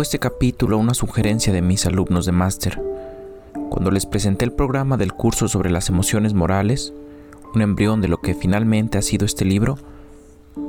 Este 0.00 0.20
capítulo 0.20 0.76
a 0.76 0.78
una 0.78 0.94
sugerencia 0.94 1.52
de 1.52 1.60
mis 1.60 1.84
alumnos 1.84 2.24
de 2.24 2.32
máster. 2.32 2.80
Cuando 3.68 3.90
les 3.90 4.06
presenté 4.06 4.44
el 4.44 4.52
programa 4.52 4.96
del 4.96 5.12
curso 5.12 5.48
sobre 5.48 5.70
las 5.70 5.88
emociones 5.88 6.34
morales, 6.34 6.94
un 7.52 7.62
embrión 7.62 8.00
de 8.00 8.08
lo 8.08 8.18
que 8.18 8.34
finalmente 8.34 8.96
ha 8.96 9.02
sido 9.02 9.26
este 9.26 9.44
libro, 9.44 9.76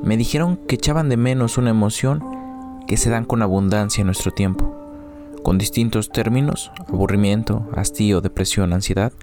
me 0.03 0.17
dijeron 0.17 0.57
que 0.67 0.75
echaban 0.75 1.09
de 1.09 1.15
menos 1.15 1.57
una 1.57 1.69
emoción 1.69 2.21
que 2.87 2.97
se 2.97 3.11
dan 3.11 3.23
con 3.23 3.41
abundancia 3.41 4.01
en 4.01 4.07
nuestro 4.07 4.31
tiempo. 4.31 4.75
Con 5.43 5.57
distintos 5.57 6.09
términos, 6.09 6.71
aburrimiento, 6.87 7.69
hastío, 7.75 8.21
depresión, 8.21 8.73
ansiedad, 8.73 9.13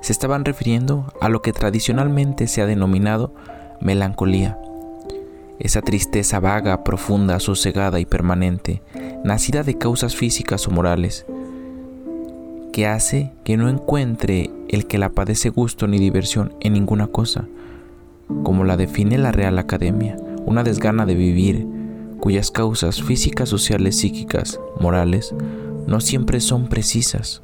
se 0.00 0.12
estaban 0.12 0.44
refiriendo 0.44 1.12
a 1.20 1.28
lo 1.28 1.42
que 1.42 1.52
tradicionalmente 1.52 2.46
se 2.46 2.62
ha 2.62 2.66
denominado 2.66 3.34
melancolía. 3.80 4.58
Esa 5.58 5.82
tristeza 5.82 6.38
vaga, 6.38 6.84
profunda, 6.84 7.40
sosegada 7.40 7.98
y 7.98 8.06
permanente 8.06 8.80
nacida 9.26 9.64
de 9.64 9.76
causas 9.76 10.14
físicas 10.14 10.68
o 10.68 10.70
morales, 10.70 11.26
que 12.72 12.86
hace 12.86 13.32
que 13.42 13.56
no 13.56 13.68
encuentre 13.68 14.50
el 14.68 14.86
que 14.86 14.98
la 14.98 15.08
padece 15.10 15.50
gusto 15.50 15.88
ni 15.88 15.98
diversión 15.98 16.54
en 16.60 16.74
ninguna 16.74 17.08
cosa, 17.08 17.48
como 18.44 18.62
la 18.64 18.76
define 18.76 19.18
la 19.18 19.32
Real 19.32 19.58
Academia, 19.58 20.16
una 20.46 20.62
desgana 20.62 21.06
de 21.06 21.16
vivir, 21.16 21.66
cuyas 22.20 22.52
causas 22.52 23.02
físicas, 23.02 23.48
sociales, 23.48 23.98
psíquicas, 23.98 24.60
morales, 24.78 25.34
no 25.88 26.00
siempre 26.00 26.40
son 26.40 26.68
precisas. 26.68 27.42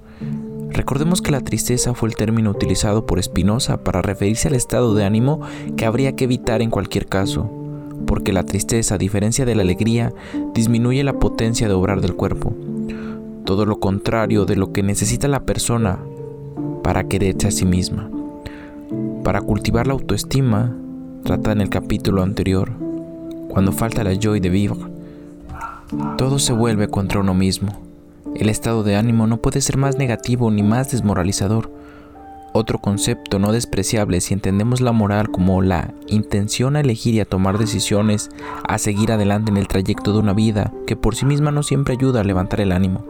Recordemos 0.70 1.20
que 1.20 1.33
la 1.33 1.41
tristeza 1.41 1.94
fue 1.94 2.08
el 2.08 2.14
término 2.14 2.50
utilizado 2.50 3.06
por 3.06 3.20
Spinoza 3.20 3.83
para 3.83 4.03
referirse 4.03 4.47
al 4.47 4.55
estado 4.55 4.94
de 4.94 5.05
ánimo 5.05 5.41
que 5.77 5.84
habría 5.84 6.14
que 6.14 6.25
evitar 6.25 6.62
en 6.62 6.70
cualquier 6.70 7.06
caso, 7.06 7.61
porque 8.06 8.33
la 8.33 8.45
tristeza, 8.45 8.95
a 8.95 8.98
diferencia 8.98 9.45
de 9.45 9.55
la 9.55 9.62
alegría, 9.62 10.12
disminuye 10.55 11.05
la 11.05 11.14
potencia 11.14 11.69
de 11.69 11.75
obrar 11.75 12.00
del 12.00 12.14
cuerpo. 12.14 12.53
Todo 13.44 13.67
lo 13.67 13.81
contrario 13.81 14.44
de 14.44 14.56
lo 14.56 14.72
que 14.72 14.83
necesita 14.83 15.28
la 15.28 15.41
persona 15.41 15.98
para 16.83 17.05
quererse 17.05 17.48
a 17.48 17.50
sí 17.50 17.64
misma. 17.64 18.11
Para 19.25 19.41
cultivar 19.41 19.86
la 19.86 19.94
autoestima, 19.94 20.77
trata 21.25 21.53
en 21.53 21.61
el 21.61 21.69
capítulo 21.69 22.22
anterior, 22.22 22.72
cuando 23.48 23.72
falta 23.72 24.05
la 24.05 24.14
joy 24.14 24.41
de 24.41 24.48
vivre, 24.48 24.81
todo 26.16 26.39
se 26.39 26.53
vuelve 26.53 26.89
contra 26.89 27.20
uno 27.20 27.34
mismo. 27.34 27.72
El 28.34 28.48
estado 28.48 28.83
de 28.83 28.97
ánimo 28.97 29.27
no 29.27 29.37
puede 29.37 29.61
ser 29.61 29.77
más 29.77 29.98
negativo 29.98 30.50
ni 30.50 30.62
más 30.62 30.91
desmoralizador 30.91 31.70
otro 32.53 32.78
concepto 32.78 33.39
no 33.39 33.53
despreciable 33.53 34.20
si 34.20 34.34
entendemos 34.34 34.81
la 34.81 34.92
moral 34.92 35.31
como 35.31 35.62
la 35.62 35.95
intención 36.06 36.77
a 36.77 36.81
elegir 36.81 37.14
y 37.14 37.20
a 37.20 37.25
tomar 37.25 37.59
decisiones, 37.59 38.31
a 38.69 38.78
seguir 38.78 39.12
adelante 39.12 39.50
en 39.50 39.56
el 39.56 39.69
trayecto 39.69 40.12
de 40.12 40.19
una 40.19 40.34
vida 40.34 40.72
que 40.86 40.97
por 40.97 41.17
sí 41.17 41.25
misma 41.25 41.50
no 41.50 41.62
siempre 41.62 41.94
ayuda 41.94 42.20
a 42.20 42.25
levantar 42.25 42.60
el 42.60 42.72
ánimo. 42.72 43.06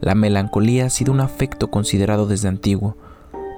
La 0.00 0.14
melancolía 0.14 0.86
ha 0.86 0.90
sido 0.90 1.12
un 1.12 1.20
afecto 1.20 1.70
considerado 1.70 2.26
desde 2.26 2.48
antiguo, 2.48 2.96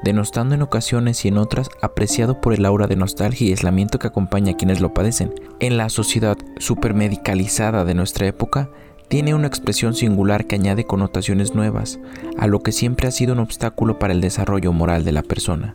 denostando 0.03 0.55
en 0.55 0.63
ocasiones 0.63 1.25
y 1.25 1.29
en 1.29 1.39
otras 1.39 1.69
apreciado 1.81 2.41
por 2.41 2.53
el 2.53 2.65
aura 2.67 2.87
de 2.87 2.97
nostalgia 2.97 3.47
y 3.47 3.51
aislamiento 3.51 3.99
que 3.99 4.09
acompaña 4.09 4.53
a 4.53 4.57
quienes 4.57 4.81
lo 4.81 4.93
padecen. 4.93 5.33
En 5.61 5.77
la 5.77 5.89
sociedad 5.89 6.37
supermedicalizada 6.59 7.85
de 7.85 7.95
nuestra 7.95 8.27
época, 8.27 8.71
tiene 9.13 9.35
una 9.35 9.47
expresión 9.47 9.93
singular 9.93 10.47
que 10.47 10.55
añade 10.55 10.87
connotaciones 10.87 11.55
nuevas 11.55 12.01
a 12.39 12.47
lo 12.47 12.61
que 12.61 12.73
siempre 12.73 13.07
ha 13.07 13.11
sido 13.11 13.35
un 13.35 13.41
obstáculo 13.41 13.99
para 13.99 14.15
el 14.15 14.23
desarrollo 14.23 14.73
moral 14.73 15.05
de 15.05 15.13
la 15.13 15.23
persona. 15.23 15.75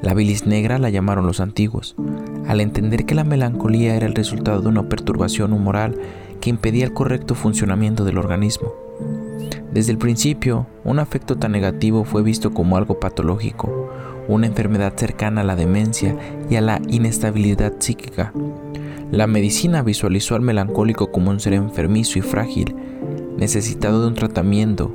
La 0.00 0.14
bilis 0.14 0.46
negra 0.46 0.78
la 0.78 0.88
llamaron 0.88 1.26
los 1.26 1.40
antiguos, 1.40 1.94
al 2.48 2.62
entender 2.62 3.04
que 3.04 3.14
la 3.14 3.22
melancolía 3.22 3.96
era 3.96 4.06
el 4.06 4.14
resultado 4.14 4.62
de 4.62 4.68
una 4.68 4.88
perturbación 4.88 5.52
humoral 5.52 5.94
que 6.40 6.48
impedía 6.48 6.86
el 6.86 6.94
correcto 6.94 7.34
funcionamiento 7.34 8.02
del 8.06 8.16
organismo. 8.16 8.72
Desde 9.70 9.92
el 9.92 9.98
principio, 9.98 10.66
un 10.84 11.00
afecto 11.00 11.36
tan 11.36 11.52
negativo 11.52 12.04
fue 12.04 12.22
visto 12.22 12.54
como 12.54 12.78
algo 12.78 12.98
patológico, 12.98 13.90
una 14.26 14.46
enfermedad 14.46 14.94
cercana 14.96 15.42
a 15.42 15.44
la 15.44 15.54
demencia 15.54 16.16
y 16.48 16.56
a 16.56 16.62
la 16.62 16.80
inestabilidad 16.88 17.74
psíquica. 17.78 18.32
La 19.10 19.26
medicina 19.26 19.82
visualizó 19.82 20.34
al 20.34 20.42
melancólico 20.42 21.12
como 21.12 21.30
un 21.30 21.40
ser 21.40 21.54
enfermizo 21.54 22.18
y 22.18 22.22
frágil, 22.22 22.74
necesitado 23.36 24.00
de 24.00 24.08
un 24.08 24.14
tratamiento 24.14 24.94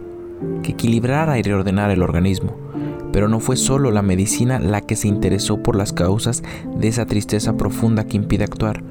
que 0.64 0.72
equilibrara 0.72 1.38
y 1.38 1.42
reordenara 1.42 1.94
el 1.94 2.02
organismo. 2.02 2.56
Pero 3.12 3.28
no 3.28 3.40
fue 3.40 3.58
solo 3.58 3.92
la 3.92 4.02
medicina 4.02 4.59
la 4.59 4.81
que 4.81 4.96
se 4.96 5.08
interesó 5.08 5.64
por 5.64 5.75
las 5.75 5.94
causas 5.94 6.44
de 6.75 6.88
esa 6.88 7.06
tristeza 7.06 7.58
profunda 7.58 8.06
que 8.06 8.18
impide 8.18 8.44
actuar. 8.44 8.84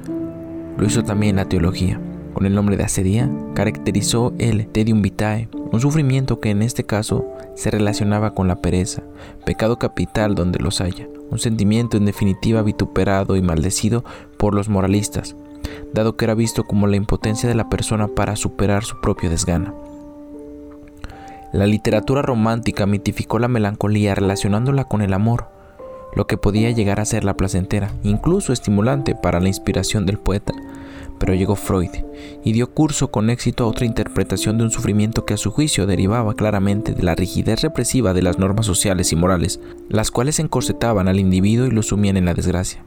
Lo 0.77 0.85
hizo 0.85 1.03
también 1.03 1.37
la 1.37 1.45
teología. 1.45 1.99
Con 2.33 2.45
el 2.45 2.55
nombre 2.55 2.77
de 2.77 2.83
asedia, 2.83 3.29
caracterizó 3.53 4.33
el 4.37 4.67
tedium 4.67 5.01
vitae, 5.01 5.49
un 5.71 5.81
sufrimiento 5.81 6.39
que 6.39 6.49
en 6.49 6.61
este 6.61 6.85
caso 6.85 7.25
se 7.55 7.71
relacionaba 7.71 8.33
con 8.33 8.47
la 8.47 8.61
pereza, 8.61 9.03
pecado 9.45 9.77
capital 9.77 10.35
donde 10.35 10.59
los 10.59 10.81
haya 10.81 11.07
un 11.29 11.39
sentimiento 11.39 11.97
en 11.97 12.05
definitiva 12.05 12.61
vituperado 12.61 13.35
y 13.35 13.41
maldecido 13.41 14.03
por 14.37 14.53
los 14.53 14.69
moralistas, 14.69 15.35
dado 15.93 16.15
que 16.15 16.25
era 16.25 16.33
visto 16.33 16.63
como 16.63 16.87
la 16.87 16.95
impotencia 16.95 17.47
de 17.47 17.55
la 17.55 17.69
persona 17.69 18.07
para 18.07 18.35
superar 18.35 18.83
su 18.83 18.99
propio 18.99 19.29
desgana. 19.29 19.73
La 21.51 21.65
literatura 21.65 22.21
romántica 22.21 22.85
mitificó 22.85 23.39
la 23.39 23.47
melancolía 23.47 24.13
relacionándola 24.13 24.85
con 24.85 25.01
el 25.01 25.13
amor, 25.13 25.47
lo 26.15 26.27
que 26.27 26.37
podía 26.37 26.71
llegar 26.71 26.99
a 26.99 27.05
ser 27.05 27.23
la 27.23 27.35
placentera, 27.35 27.91
incluso 28.03 28.53
estimulante 28.53 29.15
para 29.15 29.39
la 29.39 29.47
inspiración 29.47 30.05
del 30.05 30.19
poeta, 30.19 30.53
pero 31.19 31.33
llegó 31.33 31.55
Freud 31.55 31.89
y 32.43 32.53
dio 32.53 32.71
curso 32.73 33.11
con 33.11 33.29
éxito 33.29 33.63
a 33.63 33.67
otra 33.67 33.85
interpretación 33.85 34.57
de 34.57 34.63
un 34.63 34.71
sufrimiento 34.71 35.25
que 35.25 35.33
a 35.33 35.37
su 35.37 35.51
juicio 35.51 35.85
derivaba 35.85 36.33
claramente 36.33 36.93
de 36.93 37.03
la 37.03 37.15
rigidez 37.15 37.61
represiva 37.61 38.13
de 38.13 38.21
las 38.21 38.39
normas 38.39 38.65
sociales 38.65 39.11
y 39.11 39.15
morales, 39.15 39.59
las 39.89 40.11
cuales 40.11 40.39
encorsetaban 40.39 41.07
al 41.07 41.19
individuo 41.19 41.67
y 41.67 41.71
lo 41.71 41.83
sumían 41.83 42.17
en 42.17 42.25
la 42.25 42.33
desgracia. 42.33 42.83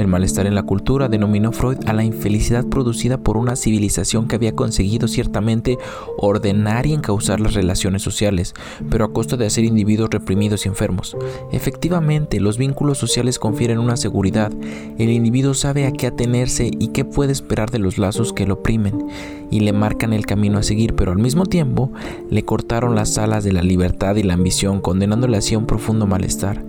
El 0.00 0.06
malestar 0.06 0.46
en 0.46 0.54
la 0.54 0.62
cultura 0.62 1.08
denominó 1.10 1.52
Freud 1.52 1.76
a 1.84 1.92
la 1.92 2.04
infelicidad 2.04 2.64
producida 2.64 3.18
por 3.18 3.36
una 3.36 3.54
civilización 3.54 4.28
que 4.28 4.36
había 4.36 4.54
conseguido 4.54 5.08
ciertamente 5.08 5.76
ordenar 6.16 6.86
y 6.86 6.94
encauzar 6.94 7.38
las 7.38 7.52
relaciones 7.52 8.00
sociales, 8.00 8.54
pero 8.88 9.04
a 9.04 9.12
costa 9.12 9.36
de 9.36 9.44
hacer 9.44 9.64
individuos 9.64 10.08
reprimidos 10.08 10.64
y 10.64 10.70
enfermos. 10.70 11.18
Efectivamente, 11.52 12.40
los 12.40 12.56
vínculos 12.56 12.96
sociales 12.96 13.38
confieren 13.38 13.78
una 13.78 13.98
seguridad. 13.98 14.50
El 14.96 15.10
individuo 15.10 15.52
sabe 15.52 15.84
a 15.84 15.92
qué 15.92 16.06
atenerse 16.06 16.70
y 16.78 16.88
qué 16.88 17.04
puede 17.04 17.32
esperar 17.32 17.59
de 17.68 17.78
los 17.80 17.98
lazos 17.98 18.32
que 18.32 18.46
lo 18.46 18.54
oprimen 18.54 19.06
y 19.50 19.60
le 19.60 19.72
marcan 19.72 20.12
el 20.12 20.24
camino 20.24 20.58
a 20.58 20.62
seguir, 20.62 20.94
pero 20.94 21.12
al 21.12 21.18
mismo 21.18 21.44
tiempo 21.44 21.92
le 22.30 22.44
cortaron 22.44 22.94
las 22.94 23.18
alas 23.18 23.44
de 23.44 23.52
la 23.52 23.62
libertad 23.62 24.16
y 24.16 24.22
la 24.22 24.34
ambición, 24.34 24.80
condenándole 24.80 25.36
así 25.36 25.54
a 25.54 25.58
un 25.58 25.66
profundo 25.66 26.06
malestar. 26.06 26.64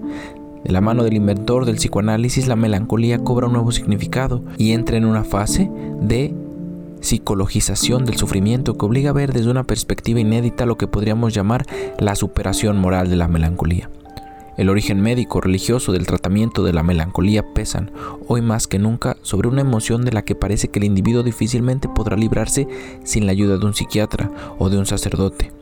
De 0.66 0.72
la 0.72 0.82
mano 0.82 1.04
del 1.04 1.14
inventor 1.14 1.66
del 1.66 1.78
psicoanálisis, 1.78 2.48
la 2.48 2.56
melancolía 2.56 3.20
cobra 3.20 3.48
un 3.48 3.54
nuevo 3.54 3.72
significado 3.72 4.44
y 4.58 4.74
entra 4.74 4.98
en 4.98 5.06
una 5.06 5.24
fase 5.24 5.72
de 6.02 6.34
psicologización 7.00 8.06
del 8.06 8.18
sufrimiento 8.18 8.78
que 8.78 8.86
obliga 8.86 9.10
a 9.10 9.14
ver 9.14 9.34
desde 9.34 9.50
una 9.50 9.64
perspectiva 9.64 10.20
inédita 10.20 10.66
lo 10.66 10.78
que 10.78 10.88
podríamos 10.88 11.34
llamar 11.34 11.66
la 12.00 12.16
superación 12.16 12.78
moral 12.78 13.10
de 13.10 13.16
la 13.16 13.28
melancolía. 13.28 13.90
El 14.58 14.70
origen 14.70 15.00
médico 15.02 15.40
religioso 15.40 15.94
del 15.94 16.06
tratamiento 16.06 16.64
de 16.64 16.74
la 16.74 16.84
melancolía 16.84 17.54
pesan, 17.54 17.92
hoy 18.28 18.42
más 18.42 18.68
que 18.68 18.80
nunca, 18.80 19.16
sobre 19.22 19.48
una 19.48 19.62
emoción 19.62 20.04
de 20.04 20.12
la 20.12 20.24
que 20.24 20.36
parece 20.36 20.68
que 20.68 20.80
el 20.80 20.86
individuo 20.86 21.24
difícilmente 21.24 21.88
podrá 21.88 22.18
librarse 22.18 22.68
sin 23.04 23.26
la 23.26 23.32
ayuda 23.32 23.58
de 23.58 23.66
un 23.66 23.74
psiquiatra 23.74 24.30
o 24.60 24.70
de 24.70 24.78
un 24.78 24.86
sacerdote. 24.86 25.54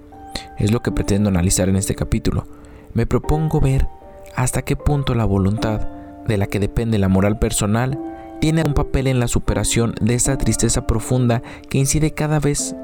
Es 0.57 0.71
lo 0.71 0.81
que 0.81 0.91
pretendo 0.91 1.30
analizar 1.30 1.69
en 1.69 1.75
este 1.75 1.94
capítulo. 1.94 2.47
Me 2.94 3.06
propongo 3.06 3.62
ver 3.62 3.88
hasta 4.36 4.63
qué 4.63 4.75
punto 4.75 5.13
la 5.13 5.25
voluntad, 5.25 5.88
de 6.27 6.38
la 6.38 6.47
que 6.47 6.59
depende 6.59 6.97
la 6.97 7.09
moral 7.09 7.38
personal, 7.38 8.00
tiene 8.41 8.63
un 8.65 8.74
papel 8.74 9.07
en 9.07 9.19
la 9.19 9.27
superación 9.27 9.94
de 10.01 10.15
esa 10.15 10.38
tristeza 10.38 10.88
profunda 10.88 11.44
que 11.69 11.77
incide 11.77 12.12
cada 12.12 12.39
vez 12.39 12.75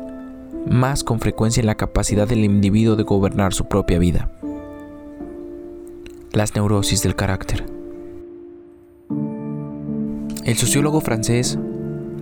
más 0.69 1.03
con 1.03 1.19
frecuencia 1.19 1.61
en 1.61 1.67
la 1.67 1.75
capacidad 1.75 2.27
del 2.27 2.43
individuo 2.43 2.95
de 2.95 3.03
gobernar 3.03 3.53
su 3.53 3.65
propia 3.65 3.99
vida. 3.99 4.29
Las 6.35 6.53
neurosis 6.53 7.01
del 7.01 7.15
carácter. 7.15 7.65
El 10.43 10.57
sociólogo 10.57 10.99
francés 10.99 11.57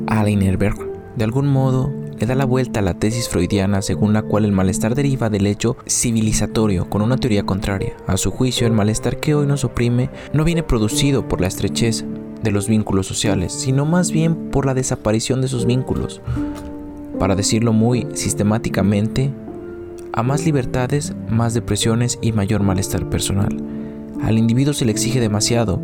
Alain 0.06 0.44
Herberg, 0.44 0.77
de 1.15 1.24
algún 1.24 1.48
modo, 1.48 1.92
le 2.19 2.27
da 2.27 2.36
la 2.36 2.45
vuelta 2.45 2.80
a 2.80 2.83
la 2.83 2.94
tesis 2.94 3.27
freudiana 3.27 3.81
según 3.81 4.13
la 4.13 4.21
cual 4.21 4.45
el 4.45 4.51
malestar 4.51 4.94
deriva 4.94 5.31
del 5.31 5.48
hecho 5.48 5.77
civilizatorio 5.88 6.88
con 6.92 7.01
una 7.01 7.18
teoría 7.18 7.44
contraria. 7.44 7.98
A 8.06 8.18
su 8.18 8.30
juicio, 8.30 8.68
el 8.68 8.74
malestar 8.74 9.19
que 9.19 9.33
hoy 9.33 9.48
nos 9.48 9.63
oprime 9.63 10.12
no 10.31 10.44
viene 10.44 10.62
producido 10.62 11.27
por 11.27 11.42
la 11.42 11.48
estrechez 11.48 12.06
de 12.44 12.51
los 12.51 12.68
vínculos 12.68 13.07
sociales, 13.07 13.51
sino 13.51 13.86
más 13.88 14.12
bien 14.12 14.51
por 14.51 14.68
la 14.68 14.75
desaparición 14.75 15.42
de 15.42 15.48
sus 15.48 15.66
vínculos. 15.66 16.21
Para 17.18 17.36
decirlo 17.36 17.74
muy 17.74 18.06
sistemáticamente, 18.13 19.33
a 20.12 20.21
más 20.21 20.45
libertades, 20.45 21.16
más 21.31 21.56
depresiones 21.56 22.19
y 22.21 22.31
mayor 22.31 22.62
malestar 22.62 23.09
personal. 23.09 23.73
Al 24.24 24.38
individuo 24.38 24.74
se 24.74 24.86
le 24.86 24.92
exige 24.92 25.20
demasiado, 25.20 25.81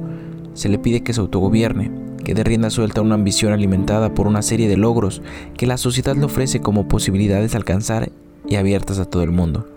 se 0.53 0.69
le 0.69 0.79
pide 0.79 1.01
que 1.01 1.13
se 1.13 1.19
autogobierne, 1.19 1.91
que 2.23 2.33
dé 2.33 2.43
rienda 2.45 2.69
suelta 2.69 3.01
a 3.01 3.03
una 3.03 3.15
ambición 3.15 3.51
alimentada 3.51 4.13
por 4.13 4.27
una 4.27 4.41
serie 4.41 4.69
de 4.69 4.77
logros 4.77 5.21
que 5.57 5.67
la 5.67 5.77
sociedad 5.77 6.15
le 6.15 6.23
ofrece 6.23 6.61
como 6.61 6.87
posibilidades 6.87 7.51
de 7.51 7.57
alcanzar 7.57 8.11
y 8.47 8.55
abiertas 8.55 8.97
a 8.99 9.05
todo 9.05 9.23
el 9.23 9.31
mundo. 9.31 9.67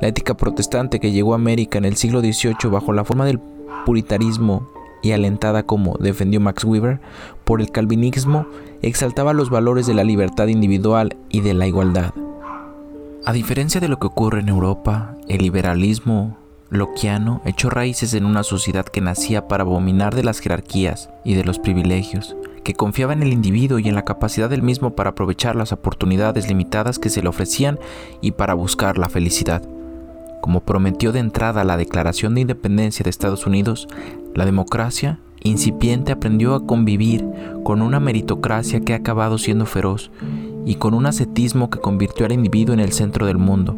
La 0.00 0.08
ética 0.08 0.36
protestante 0.36 1.00
que 1.00 1.12
llegó 1.12 1.34
a 1.34 1.36
América 1.36 1.76
en 1.76 1.84
el 1.84 1.96
siglo 1.96 2.20
XVIII 2.20 2.70
bajo 2.70 2.94
la 2.94 3.04
forma 3.04 3.26
del 3.26 3.40
puritarismo 3.84 4.68
y 5.02 5.12
alentada 5.12 5.64
como 5.64 5.96
defendió 5.98 6.40
Max 6.40 6.64
Weber 6.64 7.00
por 7.44 7.60
el 7.60 7.70
calvinismo, 7.70 8.46
exaltaba 8.80 9.34
los 9.34 9.50
valores 9.50 9.86
de 9.86 9.94
la 9.94 10.04
libertad 10.04 10.46
individual 10.46 11.16
y 11.28 11.40
de 11.42 11.52
la 11.52 11.66
igualdad. 11.66 12.14
A 13.26 13.32
diferencia 13.32 13.80
de 13.80 13.88
lo 13.88 13.98
que 13.98 14.06
ocurre 14.06 14.40
en 14.40 14.48
Europa, 14.48 15.16
el 15.28 15.42
liberalismo 15.42 16.38
Loquiano 16.70 17.40
echó 17.46 17.70
raíces 17.70 18.12
en 18.12 18.26
una 18.26 18.42
sociedad 18.42 18.84
que 18.84 19.00
nacía 19.00 19.48
para 19.48 19.62
abominar 19.62 20.14
de 20.14 20.22
las 20.22 20.40
jerarquías 20.40 21.08
y 21.24 21.34
de 21.34 21.44
los 21.44 21.58
privilegios, 21.58 22.36
que 22.62 22.74
confiaba 22.74 23.14
en 23.14 23.22
el 23.22 23.32
individuo 23.32 23.78
y 23.78 23.88
en 23.88 23.94
la 23.94 24.04
capacidad 24.04 24.50
del 24.50 24.62
mismo 24.62 24.94
para 24.94 25.10
aprovechar 25.10 25.56
las 25.56 25.72
oportunidades 25.72 26.46
limitadas 26.46 26.98
que 26.98 27.08
se 27.08 27.22
le 27.22 27.28
ofrecían 27.28 27.78
y 28.20 28.32
para 28.32 28.52
buscar 28.52 28.98
la 28.98 29.08
felicidad. 29.08 29.62
Como 30.42 30.60
prometió 30.60 31.10
de 31.10 31.20
entrada 31.20 31.64
la 31.64 31.78
Declaración 31.78 32.34
de 32.34 32.42
Independencia 32.42 33.02
de 33.02 33.10
Estados 33.10 33.46
Unidos, 33.46 33.88
la 34.34 34.44
democracia 34.44 35.20
incipiente 35.42 36.12
aprendió 36.12 36.54
a 36.54 36.66
convivir 36.66 37.26
con 37.64 37.80
una 37.80 37.98
meritocracia 37.98 38.80
que 38.80 38.92
ha 38.92 38.96
acabado 38.96 39.38
siendo 39.38 39.64
feroz 39.64 40.10
y 40.66 40.74
con 40.74 40.92
un 40.92 41.06
ascetismo 41.06 41.70
que 41.70 41.80
convirtió 41.80 42.26
al 42.26 42.32
individuo 42.32 42.74
en 42.74 42.80
el 42.80 42.92
centro 42.92 43.24
del 43.24 43.38
mundo, 43.38 43.74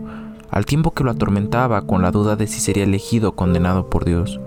al 0.51 0.67
tiempo 0.67 0.91
que 0.93 1.05
lo 1.05 1.11
atormentaba 1.11 1.83
con 1.83 2.03
la 2.03 2.11
duda 2.11 2.37
de 2.37 2.47
si 2.47 2.61
sería 2.61 2.85
elegido 2.85 3.31
o 3.31 3.33
condenado 3.33 3.89
por 3.89 4.05
Dios, 4.05 4.41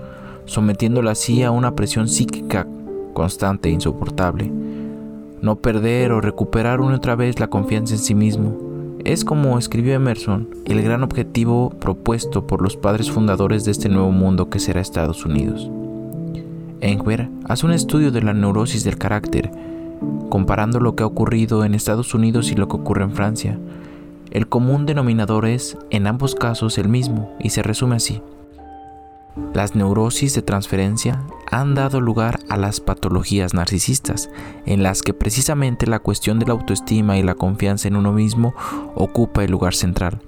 sometiéndolo 0.45 1.09
así 1.09 1.43
a 1.43 1.51
una 1.51 1.75
presión 1.75 2.07
psíquica 2.07 2.67
constante 3.13 3.69
e 3.69 3.71
insoportable. 3.71 4.51
No 5.41 5.57
perder 5.57 6.11
o 6.11 6.21
recuperar 6.21 6.81
una 6.81 6.95
otra 6.95 7.15
vez 7.15 7.39
la 7.39 7.49
confianza 7.49 7.93
en 7.93 7.99
sí 7.99 8.15
mismo 8.15 8.57
es, 9.03 9.25
como 9.25 9.57
escribió 9.57 9.93
Emerson, 9.93 10.47
el 10.65 10.81
gran 10.81 11.03
objetivo 11.03 11.71
propuesto 11.71 12.47
por 12.47 12.61
los 12.61 12.77
padres 12.77 13.11
fundadores 13.11 13.65
de 13.65 13.71
este 13.71 13.89
nuevo 13.89 14.11
mundo 14.11 14.49
que 14.49 14.59
será 14.59 14.79
Estados 14.79 15.25
Unidos. 15.25 15.69
Engwer 16.79 17.29
hace 17.45 17.65
un 17.65 17.73
estudio 17.73 18.11
de 18.11 18.21
la 18.21 18.33
neurosis 18.33 18.83
del 18.83 18.97
carácter, 18.97 19.51
comparando 20.29 20.79
lo 20.79 20.95
que 20.95 21.03
ha 21.03 21.07
ocurrido 21.07 21.65
en 21.65 21.75
Estados 21.75 22.13
Unidos 22.13 22.51
y 22.51 22.55
lo 22.55 22.67
que 22.67 22.77
ocurre 22.77 23.03
en 23.03 23.11
Francia, 23.11 23.59
el 24.33 24.49
común 24.49 24.87
denominador 24.87 25.45
es, 25.45 25.77
en 25.91 26.07
ambos 26.07 26.33
casos, 26.33 26.79
el 26.79 26.89
mismo 26.89 27.31
y 27.39 27.51
se 27.51 27.61
resume 27.61 27.97
así. 27.97 28.23
Las 29.53 29.75
neurosis 29.75 30.33
de 30.33 30.41
transferencia 30.41 31.21
han 31.51 31.75
dado 31.75 32.01
lugar 32.01 32.39
a 32.49 32.57
las 32.57 32.79
patologías 32.79 33.53
narcisistas, 33.53 34.31
en 34.65 34.81
las 34.81 35.03
que 35.03 35.13
precisamente 35.13 35.85
la 35.85 35.99
cuestión 35.99 36.39
de 36.39 36.47
la 36.47 36.53
autoestima 36.53 37.19
y 37.19 37.21
la 37.21 37.35
confianza 37.35 37.87
en 37.87 37.95
uno 37.95 38.11
mismo 38.11 38.55
ocupa 38.95 39.43
el 39.43 39.51
lugar 39.51 39.75
central. 39.75 40.19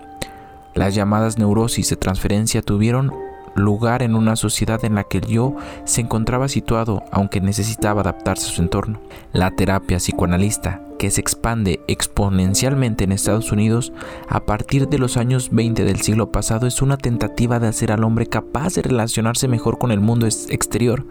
Las 0.76 0.94
llamadas 0.94 1.40
neurosis 1.40 1.90
de 1.90 1.96
transferencia 1.96 2.62
tuvieron 2.62 3.12
lugar 3.56 4.04
en 4.04 4.16
una 4.16 4.36
sociedad 4.36 4.84
en 4.86 4.96
la 4.96 5.06
que 5.06 5.20
el 5.20 5.28
yo 5.28 5.56
se 5.86 6.02
encontraba 6.02 6.48
situado 6.48 7.04
aunque 7.12 7.42
necesitaba 7.42 8.02
adaptarse 8.02 8.48
a 8.48 8.54
su 8.54 8.62
entorno. 8.62 9.00
La 9.34 9.52
terapia 9.52 9.98
psicoanalista, 9.98 10.82
que 11.00 11.10
se 11.10 11.22
expande 11.22 11.80
exponencialmente 11.88 13.06
en 13.06 13.12
Estados 13.12 13.52
Unidos 13.52 13.94
a 14.28 14.46
partir 14.46 14.88
de 14.88 15.00
los 15.00 15.18
años 15.18 15.50
20 15.52 15.84
del 15.84 16.02
siglo 16.02 16.32
pasado, 16.32 16.68
es 16.68 16.82
una 16.82 16.98
tentativa 16.98 17.60
de 17.60 17.68
hacer 17.68 17.92
al 17.92 18.04
hombre 18.04 18.28
capaz 18.28 18.76
de 18.76 18.84
relacionarse 18.84 19.48
mejor 19.48 19.78
con 19.78 19.92
el 19.92 20.00
mundo 20.00 20.28
exterior. 20.28 21.06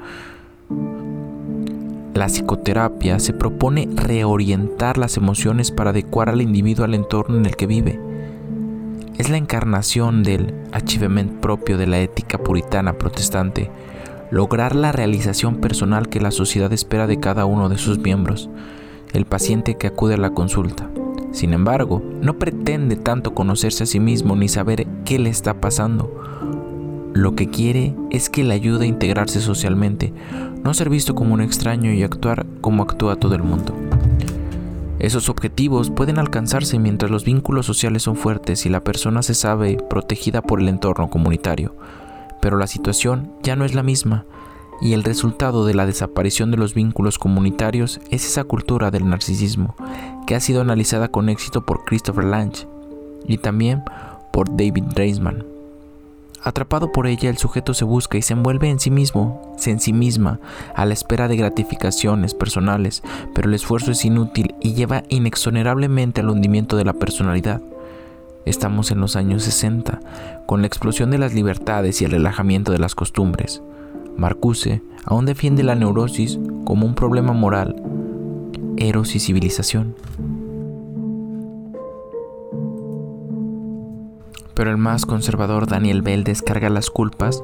La 2.15 2.27
psicoterapia 2.27 3.19
se 3.19 3.33
propone 3.33 3.89
reorientar 3.93 4.99
las 4.99 5.17
emociones 5.17 5.73
para 5.73 5.91
adecuar 5.91 6.29
al 6.29 6.43
individuo 6.43 6.85
al 6.85 6.95
entorno 6.95 7.37
en 7.37 7.47
el 7.47 7.57
que 7.57 7.67
vive 7.67 8.14
es 9.19 9.31
la 9.31 9.37
encarnación 9.37 10.23
del 10.23 10.55
achievement 10.73 11.41
propio 11.41 11.79
de 11.79 11.87
la 11.87 12.01
ética 12.01 12.39
puritana 12.39 12.99
protestante, 12.99 13.71
lograr 14.31 14.75
la 14.75 14.93
realización 14.93 15.57
personal 15.57 16.09
que 16.09 16.21
la 16.21 16.31
sociedad 16.31 16.73
espera 16.73 17.07
de 17.07 17.21
cada 17.21 17.45
uno 17.45 17.69
de 17.69 17.79
sus 17.79 17.99
miembros, 17.99 18.51
el 19.13 19.25
paciente 19.25 19.77
que 19.77 19.87
acude 19.87 20.15
a 20.15 20.19
la 20.19 20.31
consulta. 20.31 20.91
Sin 21.31 21.53
embargo, 21.53 22.03
no 22.21 22.39
pretende 22.39 22.97
tanto 22.97 23.35
conocerse 23.35 23.85
a 23.85 23.87
sí 23.87 24.01
mismo 24.01 24.37
ni 24.37 24.49
saber 24.49 24.87
qué 25.05 25.19
le 25.19 25.31
está 25.31 25.61
pasando. 25.61 26.13
Lo 27.13 27.37
que 27.37 27.49
quiere 27.49 27.95
es 28.11 28.29
que 28.29 28.43
le 28.43 28.55
ayude 28.55 28.85
a 28.85 28.89
integrarse 28.89 29.41
socialmente, 29.41 30.13
no 30.65 30.75
ser 30.75 30.91
visto 30.91 31.15
como 31.15 31.35
un 31.35 31.41
extraño 31.41 31.93
y 31.93 32.03
actuar 32.03 32.47
como 32.61 32.83
actúa 32.83 33.17
todo 33.17 33.37
el 33.37 33.43
mundo. 33.45 33.84
Esos 35.05 35.29
objetivos 35.29 35.91
pueden 35.91 36.19
alcanzarse 36.19 36.79
mientras 36.79 37.11
los 37.11 37.27
vínculos 37.27 37.67
sociales 37.67 38.05
son 38.05 38.17
fuertes 38.17 38.65
y 38.65 38.71
la 38.71 38.83
persona 38.83 39.23
se 39.23 39.35
sabe 39.35 39.77
protegida 39.91 40.41
por 40.41 40.63
el 40.63 40.69
entorno 40.71 41.11
comunitario, 41.11 41.77
pero 42.41 42.57
la 42.57 42.67
situación 42.67 43.31
ya 43.43 43.55
no 43.55 43.67
es 43.67 43.75
la 43.75 43.83
misma 43.83 44.25
y 44.81 44.95
el 44.95 45.05
resultado 45.05 45.67
de 45.67 45.75
la 45.75 45.85
desaparición 45.85 46.51
de 46.51 46.57
los 46.57 46.73
vínculos 46.73 47.19
comunitarios 47.19 48.01
es 48.09 48.25
esa 48.25 48.45
cultura 48.45 48.91
del 48.91 49.07
narcisismo 49.07 49.77
que 50.27 50.37
ha 50.37 50.41
sido 50.41 50.63
analizada 50.63 51.09
con 51.09 51.29
éxito 51.29 51.67
por 51.67 51.85
Christopher 51.85 52.25
Lange 52.25 52.67
y 53.29 53.37
también 53.37 53.83
por 54.33 54.57
David 54.57 54.85
Reisman. 54.97 55.54
Atrapado 56.45 56.93
por 56.93 57.07
ella, 57.07 57.31
el 57.31 57.39
sujeto 57.39 57.73
se 57.73 57.87
busca 57.87 58.19
y 58.19 58.23
se 58.23 58.35
envuelve 58.35 58.69
en 58.69 58.79
sí 58.79 58.91
mismo, 58.91 59.55
se 59.57 59.71
en 59.71 59.81
sí 59.81 59.95
misma, 59.95 60.41
a 60.75 60.85
la 60.85 60.93
espera 60.93 61.27
de 61.27 61.39
gratificaciones 61.39 62.35
personales, 62.35 63.03
pero 63.35 63.49
el 63.49 63.55
esfuerzo 63.55 63.93
es 63.93 64.05
inútil 64.05 64.55
y 64.61 64.75
lleva 64.75 65.05
inexonerablemente 65.09 66.21
al 66.21 66.29
hundimiento 66.29 66.77
de 66.77 66.85
la 66.85 66.93
personalidad. 66.93 67.63
Estamos 68.45 68.91
en 68.91 69.01
los 69.01 69.17
años 69.17 69.43
60, 69.45 70.01
con 70.45 70.61
la 70.61 70.67
explosión 70.67 71.11
de 71.11 71.17
las 71.17 71.33
libertades 71.33 72.03
y 72.03 72.05
el 72.05 72.11
relajamiento 72.11 72.73
de 72.73 72.79
las 72.79 72.95
costumbres. 72.95 73.63
Marcuse 74.19 74.83
aún 75.07 75.25
defiende 75.25 75.63
la 75.63 75.75
neurosis 75.75 76.39
como 76.67 76.85
un 76.85 76.95
problema 76.95 77.33
moral, 77.33 77.75
eros 78.77 79.15
y 79.15 79.19
civilización. 79.19 79.95
Pero 84.55 84.71
el 84.71 84.77
más 84.77 85.07
conservador 85.07 85.67
Daniel 85.67 86.03
Bell 86.03 86.25
descarga 86.25 86.71
las 86.71 86.91
culpas 86.91 87.43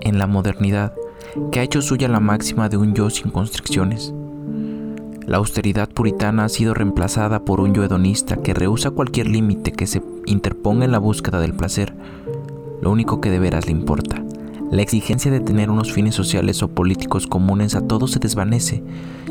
en 0.00 0.18
la 0.18 0.26
modernidad, 0.26 0.94
que 1.50 1.60
ha 1.60 1.62
hecho 1.62 1.82
suya 1.82 2.08
la 2.08 2.20
máxima 2.20 2.68
de 2.68 2.76
un 2.76 2.94
yo 2.94 3.10
sin 3.10 3.30
constricciones. 3.30 4.14
La 5.26 5.38
austeridad 5.38 5.88
puritana 5.88 6.44
ha 6.44 6.48
sido 6.48 6.72
reemplazada 6.72 7.44
por 7.44 7.60
un 7.60 7.74
yo 7.74 7.82
hedonista 7.82 8.36
que 8.36 8.54
rehúsa 8.54 8.92
cualquier 8.92 9.26
límite 9.26 9.72
que 9.72 9.88
se 9.88 10.00
interponga 10.24 10.84
en 10.84 10.92
la 10.92 10.98
búsqueda 10.98 11.40
del 11.40 11.54
placer, 11.54 11.94
lo 12.80 12.92
único 12.92 13.20
que 13.20 13.30
de 13.30 13.40
veras 13.40 13.66
le 13.66 13.72
importa. 13.72 14.22
La 14.70 14.82
exigencia 14.82 15.30
de 15.30 15.40
tener 15.40 15.70
unos 15.70 15.92
fines 15.92 16.14
sociales 16.14 16.62
o 16.62 16.68
políticos 16.68 17.26
comunes 17.26 17.74
a 17.74 17.86
todos 17.86 18.12
se 18.12 18.18
desvanece 18.18 18.84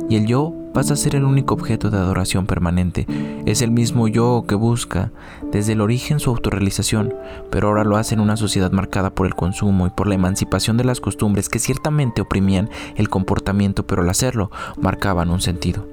y 0.10 0.16
el 0.16 0.26
yo 0.26 0.54
pasa 0.76 0.96
a 0.96 0.98
ser 0.98 1.16
el 1.16 1.24
único 1.24 1.54
objeto 1.54 1.90
de 1.90 1.98
adoración 1.98 2.48
permanente. 2.48 3.08
Es 3.46 3.62
el 3.62 3.72
mismo 3.72 4.10
yo 4.10 4.44
que 4.46 4.56
busca 4.56 5.14
desde 5.50 5.72
el 5.72 5.80
origen 5.80 6.20
su 6.20 6.32
autorrealización, 6.32 7.14
pero 7.50 7.70
ahora 7.70 7.86
lo 7.86 7.96
hace 7.96 8.14
en 8.14 8.20
una 8.20 8.36
sociedad 8.36 8.74
marcada 8.74 9.10
por 9.10 9.26
el 9.26 9.36
consumo 9.36 9.88
y 9.88 9.90
por 9.90 10.06
la 10.06 10.16
emancipación 10.16 10.76
de 10.76 10.84
las 10.84 11.00
costumbres 11.00 11.48
que 11.48 11.60
ciertamente 11.60 12.20
oprimían 12.20 12.70
el 12.98 13.08
comportamiento, 13.08 13.88
pero 13.88 14.02
al 14.02 14.10
hacerlo 14.10 14.52
marcaban 14.78 15.32
un 15.32 15.40
sentido. 15.40 15.88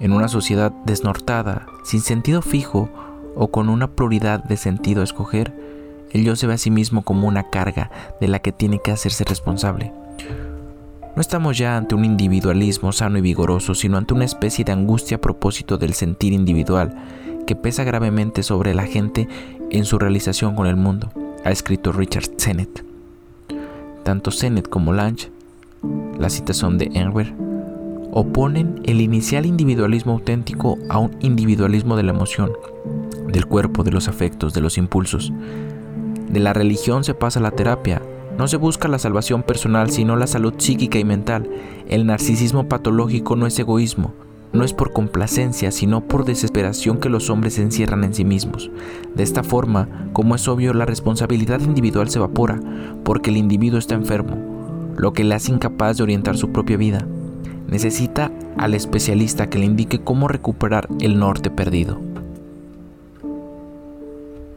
En 0.00 0.12
una 0.12 0.28
sociedad 0.28 0.72
desnortada, 0.86 1.66
sin 1.84 2.00
sentido 2.00 2.40
fijo 2.40 2.88
o 3.34 3.48
con 3.48 3.68
una 3.68 3.88
pluralidad 3.88 4.42
de 4.42 4.56
sentido 4.56 5.02
a 5.02 5.04
escoger, 5.04 5.52
el 6.12 6.24
yo 6.24 6.34
se 6.34 6.46
ve 6.46 6.54
a 6.54 6.58
sí 6.58 6.70
mismo 6.70 7.02
como 7.02 7.28
una 7.28 7.50
carga 7.50 7.90
de 8.22 8.28
la 8.28 8.38
que 8.38 8.52
tiene 8.52 8.80
que 8.82 8.92
hacerse 8.92 9.24
responsable. 9.24 9.92
No 11.16 11.22
estamos 11.22 11.56
ya 11.56 11.78
ante 11.78 11.94
un 11.94 12.04
individualismo 12.04 12.92
sano 12.92 13.16
y 13.16 13.22
vigoroso, 13.22 13.74
sino 13.74 13.96
ante 13.96 14.12
una 14.12 14.26
especie 14.26 14.66
de 14.66 14.72
angustia 14.72 15.16
a 15.16 15.20
propósito 15.22 15.78
del 15.78 15.94
sentir 15.94 16.34
individual 16.34 16.94
que 17.46 17.56
pesa 17.56 17.84
gravemente 17.84 18.42
sobre 18.42 18.74
la 18.74 18.84
gente 18.84 19.26
en 19.70 19.86
su 19.86 19.98
realización 19.98 20.54
con 20.54 20.66
el 20.66 20.76
mundo, 20.76 21.10
ha 21.42 21.50
escrito 21.50 21.90
Richard 21.90 22.28
Sennett. 22.36 22.84
Tanto 24.02 24.30
Sennett 24.30 24.68
como 24.68 24.92
Lange, 24.92 25.30
la 26.18 26.28
cita 26.28 26.52
son 26.52 26.76
de 26.76 26.90
Enwer, 26.92 27.32
oponen 28.12 28.82
el 28.84 29.00
inicial 29.00 29.46
individualismo 29.46 30.12
auténtico 30.12 30.76
a 30.90 30.98
un 30.98 31.16
individualismo 31.20 31.96
de 31.96 32.02
la 32.02 32.12
emoción, 32.12 32.52
del 33.28 33.46
cuerpo, 33.46 33.84
de 33.84 33.90
los 33.90 34.08
afectos, 34.08 34.52
de 34.52 34.60
los 34.60 34.76
impulsos. 34.76 35.32
De 36.28 36.40
la 36.40 36.52
religión 36.52 37.04
se 37.04 37.14
pasa 37.14 37.38
a 37.38 37.42
la 37.42 37.52
terapia. 37.52 38.02
No 38.38 38.48
se 38.48 38.58
busca 38.58 38.88
la 38.88 38.98
salvación 38.98 39.42
personal, 39.42 39.90
sino 39.90 40.14
la 40.16 40.26
salud 40.26 40.54
psíquica 40.58 40.98
y 40.98 41.04
mental. 41.04 41.48
El 41.88 42.06
narcisismo 42.06 42.68
patológico 42.68 43.34
no 43.34 43.46
es 43.46 43.58
egoísmo, 43.58 44.12
no 44.52 44.64
es 44.64 44.74
por 44.74 44.92
complacencia, 44.92 45.70
sino 45.70 46.02
por 46.02 46.24
desesperación 46.24 46.98
que 46.98 47.08
los 47.08 47.30
hombres 47.30 47.54
se 47.54 47.62
encierran 47.62 48.04
en 48.04 48.14
sí 48.14 48.24
mismos. 48.24 48.70
De 49.14 49.22
esta 49.22 49.42
forma, 49.42 50.10
como 50.12 50.34
es 50.34 50.48
obvio, 50.48 50.74
la 50.74 50.84
responsabilidad 50.84 51.60
individual 51.60 52.10
se 52.10 52.18
evapora, 52.18 52.60
porque 53.04 53.30
el 53.30 53.38
individuo 53.38 53.78
está 53.78 53.94
enfermo, 53.94 54.36
lo 54.96 55.14
que 55.14 55.24
le 55.24 55.34
hace 55.34 55.52
incapaz 55.52 55.96
de 55.96 56.02
orientar 56.02 56.36
su 56.36 56.52
propia 56.52 56.76
vida. 56.76 57.06
Necesita 57.68 58.30
al 58.58 58.74
especialista 58.74 59.48
que 59.48 59.58
le 59.58 59.64
indique 59.64 60.00
cómo 60.00 60.28
recuperar 60.28 60.88
el 61.00 61.18
norte 61.18 61.50
perdido. 61.50 62.00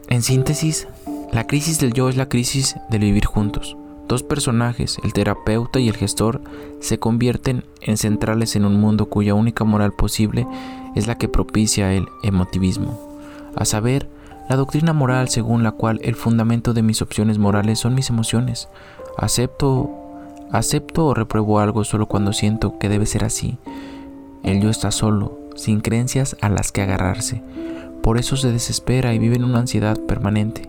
En 0.08 0.22
síntesis, 0.22 0.88
la 1.32 1.46
crisis 1.46 1.78
del 1.78 1.92
yo 1.92 2.08
es 2.08 2.16
la 2.16 2.28
crisis 2.28 2.76
del 2.88 3.02
vivir 3.02 3.24
juntos. 3.24 3.76
Dos 4.08 4.24
personajes, 4.24 4.98
el 5.04 5.12
terapeuta 5.12 5.78
y 5.78 5.88
el 5.88 5.96
gestor, 5.96 6.40
se 6.80 6.98
convierten 6.98 7.64
en 7.80 7.96
centrales 7.96 8.56
en 8.56 8.64
un 8.64 8.80
mundo 8.80 9.06
cuya 9.08 9.34
única 9.34 9.62
moral 9.62 9.92
posible 9.92 10.46
es 10.96 11.06
la 11.06 11.16
que 11.16 11.28
propicia 11.28 11.92
el 11.92 12.08
emotivismo, 12.24 12.98
a 13.54 13.64
saber, 13.64 14.08
la 14.48 14.56
doctrina 14.56 14.92
moral 14.92 15.28
según 15.28 15.62
la 15.62 15.70
cual 15.70 16.00
el 16.02 16.16
fundamento 16.16 16.74
de 16.74 16.82
mis 16.82 17.02
opciones 17.02 17.38
morales 17.38 17.78
son 17.78 17.94
mis 17.94 18.10
emociones. 18.10 18.68
Acepto, 19.16 19.88
acepto 20.50 21.06
o 21.06 21.14
repruebo 21.14 21.60
algo 21.60 21.84
solo 21.84 22.06
cuando 22.06 22.32
siento 22.32 22.76
que 22.80 22.88
debe 22.88 23.06
ser 23.06 23.22
así. 23.22 23.58
El 24.42 24.60
yo 24.60 24.70
está 24.70 24.90
solo, 24.90 25.38
sin 25.54 25.80
creencias 25.80 26.36
a 26.40 26.48
las 26.48 26.72
que 26.72 26.82
agarrarse. 26.82 27.44
Por 28.02 28.18
eso 28.18 28.36
se 28.36 28.50
desespera 28.50 29.14
y 29.14 29.20
vive 29.20 29.36
en 29.36 29.44
una 29.44 29.60
ansiedad 29.60 29.96
permanente. 30.00 30.68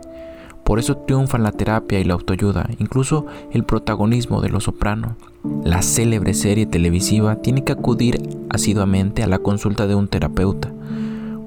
Por 0.64 0.80
eso 0.80 0.98
triunfan 0.98 1.44
la 1.44 1.52
terapia 1.52 2.00
y 2.00 2.04
la 2.04 2.14
autoayuda, 2.14 2.70
incluso 2.80 3.26
el 3.52 3.64
protagonismo 3.64 4.42
de 4.42 4.50
Los 4.50 4.66
Soprano. 4.66 5.18
La 5.64 5.82
célebre 5.82 6.34
serie 6.34 6.66
televisiva 6.66 7.38
tiene 7.38 7.64
que 7.64 7.72
acudir 7.72 8.22
asiduamente 8.50 9.24
a 9.24 9.28
la 9.28 9.40
consulta 9.40 9.88
de 9.88 9.96
un 9.96 10.08
terapeuta, 10.08 10.72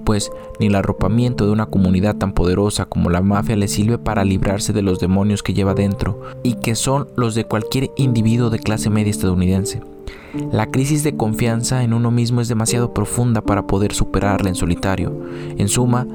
pues 0.05 0.31
ni 0.59 0.67
el 0.67 0.75
arropamiento 0.75 1.47
de 1.47 1.53
una 1.53 1.67
comunidad 1.67 2.17
tan 2.17 2.33
poderosa 2.33 2.87
como 2.87 3.11
la 3.11 3.23
mafia 3.23 3.57
le 3.57 3.69
sirve 3.69 3.99
para 3.99 4.25
librarse 4.25 4.73
de 4.73 4.83
los 4.83 4.99
demonios 4.99 5.43
que 5.43 5.55
lleva 5.55 5.75
dentro 5.75 6.21
y 6.43 6.55
que 6.55 6.75
son 6.75 7.09
los 7.17 7.35
de 7.35 7.45
cualquier 7.45 7.91
individuo 7.97 8.51
de 8.51 8.59
clase 8.59 8.91
media 8.91 9.11
estadounidense. 9.11 9.81
La 10.53 10.71
crisis 10.71 11.05
de 11.05 11.17
confianza 11.17 11.85
en 11.85 11.95
uno 11.95 12.11
mismo 12.11 12.41
es 12.41 12.49
demasiado 12.49 12.93
profunda 12.93 13.41
para 13.41 13.67
poder 13.67 13.95
superarla 13.95 14.49
en 14.49 14.57
solitario. 14.57 15.13
En 15.57 15.69
suma, 15.69 16.07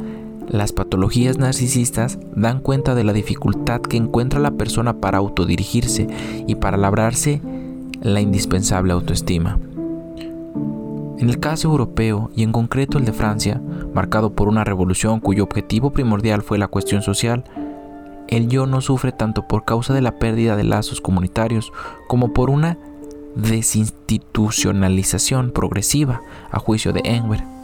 las 0.50 0.74
patologías 0.74 1.38
narcisistas 1.38 2.20
dan 2.36 2.60
cuenta 2.60 2.96
de 2.96 3.04
la 3.04 3.14
dificultad 3.14 3.82
que 3.82 3.98
encuentra 3.98 4.40
la 4.40 4.50
persona 4.52 5.00
para 5.00 5.20
autodirigirse 5.20 6.08
y 6.48 6.56
para 6.56 6.76
labrarse 6.76 7.40
la 8.02 8.20
indispensable 8.20 8.94
autoestima. 8.94 9.60
En 11.20 11.30
el 11.30 11.40
caso 11.40 11.70
europeo, 11.70 12.32
y 12.36 12.42
en 12.44 12.52
concreto 12.52 12.98
el 12.98 13.06
de 13.06 13.14
Francia, 13.14 13.62
marcado 13.94 14.34
por 14.34 14.48
una 14.48 14.64
revolución 14.64 15.20
cuyo 15.20 15.44
objetivo 15.44 15.92
primordial 15.92 16.42
fue 16.42 16.58
la 16.58 16.68
cuestión 16.68 17.04
social, 17.04 17.44
el 18.28 18.48
yo 18.48 18.66
no 18.66 18.82
sufre 18.82 19.12
tanto 19.12 19.48
por 19.48 19.66
causa 19.66 19.94
de 19.94 20.02
la 20.02 20.18
pérdida 20.18 20.56
de 20.56 20.64
lazos 20.64 21.00
comunitarios 21.02 21.72
como 22.08 22.34
por 22.34 22.50
una 22.50 22.80
desinstitucionalización 23.36 25.52
progresiva, 25.52 26.24
a 26.52 26.60
juicio 26.60 26.94
de 26.94 27.02
Enver. 27.04 27.59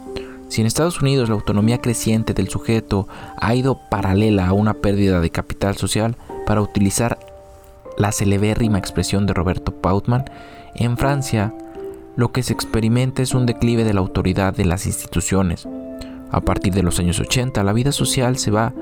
Si 0.48 0.60
en 0.60 0.66
Estados 0.66 1.02
Unidos 1.02 1.28
la 1.28 1.34
autonomía 1.34 1.80
creciente 1.80 2.34
del 2.34 2.48
sujeto 2.48 3.08
ha 3.36 3.54
ido 3.54 3.80
paralela 3.90 4.46
a 4.46 4.52
una 4.52 4.74
pérdida 4.74 5.20
de 5.20 5.30
capital 5.30 5.76
social, 5.76 6.16
para 6.46 6.62
utilizar 6.62 7.18
la 7.98 8.12
celebérrima 8.12 8.78
expresión 8.78 9.26
de 9.26 9.34
Roberto 9.34 9.72
Pautman, 9.72 10.24
en 10.74 10.96
Francia 10.96 11.52
lo 12.16 12.32
que 12.32 12.42
se 12.42 12.54
experimenta 12.54 13.22
es 13.22 13.34
un 13.34 13.44
declive 13.44 13.84
de 13.84 13.92
la 13.92 14.00
autoridad 14.00 14.54
de 14.54 14.64
las 14.64 14.86
instituciones. 14.86 15.68
A 16.30 16.40
partir 16.40 16.72
de 16.72 16.82
los 16.82 16.98
años 16.98 17.20
80, 17.20 17.62
la 17.62 17.72
vida 17.72 17.92
social 17.92 18.38
se 18.38 18.50
va 18.50 18.72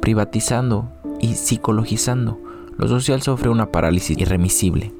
privatizando 0.00 0.88
y 1.20 1.34
psicologizando. 1.34 2.38
Lo 2.78 2.88
social 2.88 3.20
sufre 3.20 3.50
una 3.50 3.70
parálisis 3.70 4.16
irremisible. 4.16 4.92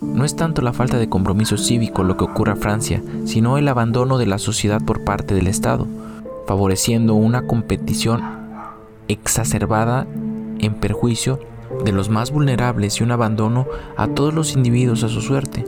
No 0.00 0.24
es 0.24 0.36
tanto 0.36 0.62
la 0.62 0.72
falta 0.72 0.96
de 0.96 1.08
compromiso 1.08 1.56
cívico 1.56 2.04
lo 2.04 2.16
que 2.16 2.24
ocurre 2.24 2.52
a 2.52 2.56
Francia, 2.56 3.02
sino 3.24 3.58
el 3.58 3.66
abandono 3.66 4.16
de 4.16 4.26
la 4.26 4.38
sociedad 4.38 4.80
por 4.80 5.04
parte 5.04 5.34
del 5.34 5.48
Estado, 5.48 5.86
favoreciendo 6.46 7.14
una 7.14 7.46
competición 7.46 8.22
exacerbada 9.08 10.06
en 10.60 10.74
perjuicio 10.74 11.40
de 11.84 11.92
los 11.92 12.10
más 12.10 12.30
vulnerables 12.30 13.00
y 13.00 13.02
un 13.02 13.10
abandono 13.10 13.66
a 13.96 14.08
todos 14.08 14.32
los 14.32 14.54
individuos 14.54 15.02
a 15.02 15.08
su 15.08 15.20
suerte, 15.20 15.64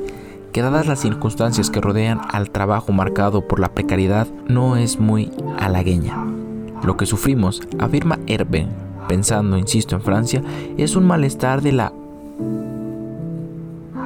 que 0.53 0.63
dadas 0.63 0.87
las 0.87 1.01
circunstancias 1.01 1.71
que 1.71 1.81
rodean 1.81 2.21
al 2.31 2.51
trabajo 2.51 2.93
marcado 2.93 3.47
por 3.47 3.61
la 3.61 3.73
precariedad, 3.73 4.29
no 4.49 4.77
es 4.77 4.99
muy 4.99 5.31
halagueña. 5.59 6.25
Lo 6.85 6.97
que 6.97 7.07
sufrimos, 7.07 7.63
afirma 7.79 8.19
Herbe, 8.27 8.67
pensando, 9.09 9.59
insisto, 9.59 9.97
en 9.97 10.03
Francia, 10.03 10.43
es 10.79 10.97
un 10.97 11.05
malestar 11.05 11.63
de 11.63 11.73
la 11.73 11.93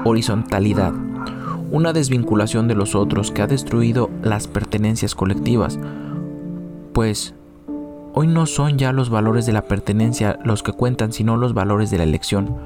horizontalidad, 0.05 0.93
una 1.71 1.93
desvinculación 1.93 2.69
de 2.69 2.75
los 2.75 2.95
otros 2.95 3.31
que 3.31 3.43
ha 3.43 3.47
destruido 3.47 4.11
las 4.23 4.47
pertenencias 4.47 5.15
colectivas, 5.15 5.79
pues 6.93 7.35
hoy 8.13 8.27
no 8.27 8.47
son 8.47 8.79
ya 8.79 8.93
los 8.93 9.11
valores 9.11 9.47
de 9.47 9.53
la 9.53 9.63
pertenencia 9.63 10.39
los 10.45 10.63
que 10.63 10.73
cuentan, 10.73 11.13
sino 11.13 11.37
los 11.37 11.55
valores 11.55 11.91
de 11.91 11.99
la 11.99 12.05
elección. 12.05 12.57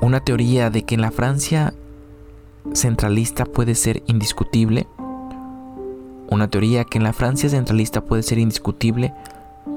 Una 0.00 0.20
teoría 0.20 0.70
de 0.70 0.84
que 0.84 0.94
en 0.94 1.02
la 1.02 1.10
Francia 1.10 1.74
centralista 2.72 3.44
puede 3.44 3.74
ser 3.74 4.02
indiscutible, 4.06 4.86
una 6.28 6.48
teoría 6.48 6.84
que 6.84 6.98
en 6.98 7.04
la 7.04 7.12
Francia 7.12 7.48
centralista 7.48 8.04
puede 8.04 8.22
ser 8.22 8.38
indiscutible, 8.38 9.14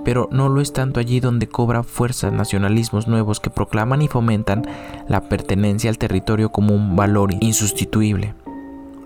pero 0.03 0.27
no 0.31 0.49
lo 0.49 0.61
es 0.61 0.73
tanto 0.73 0.99
allí 0.99 1.19
donde 1.19 1.47
cobra 1.47 1.83
fuerza 1.83 2.31
nacionalismos 2.31 3.07
nuevos 3.07 3.39
que 3.39 3.49
proclaman 3.49 4.01
y 4.01 4.07
fomentan 4.07 4.63
la 5.07 5.21
pertenencia 5.21 5.89
al 5.89 5.97
territorio 5.97 6.51
como 6.51 6.73
un 6.73 6.95
valor 6.95 7.33
insustituible 7.39 8.33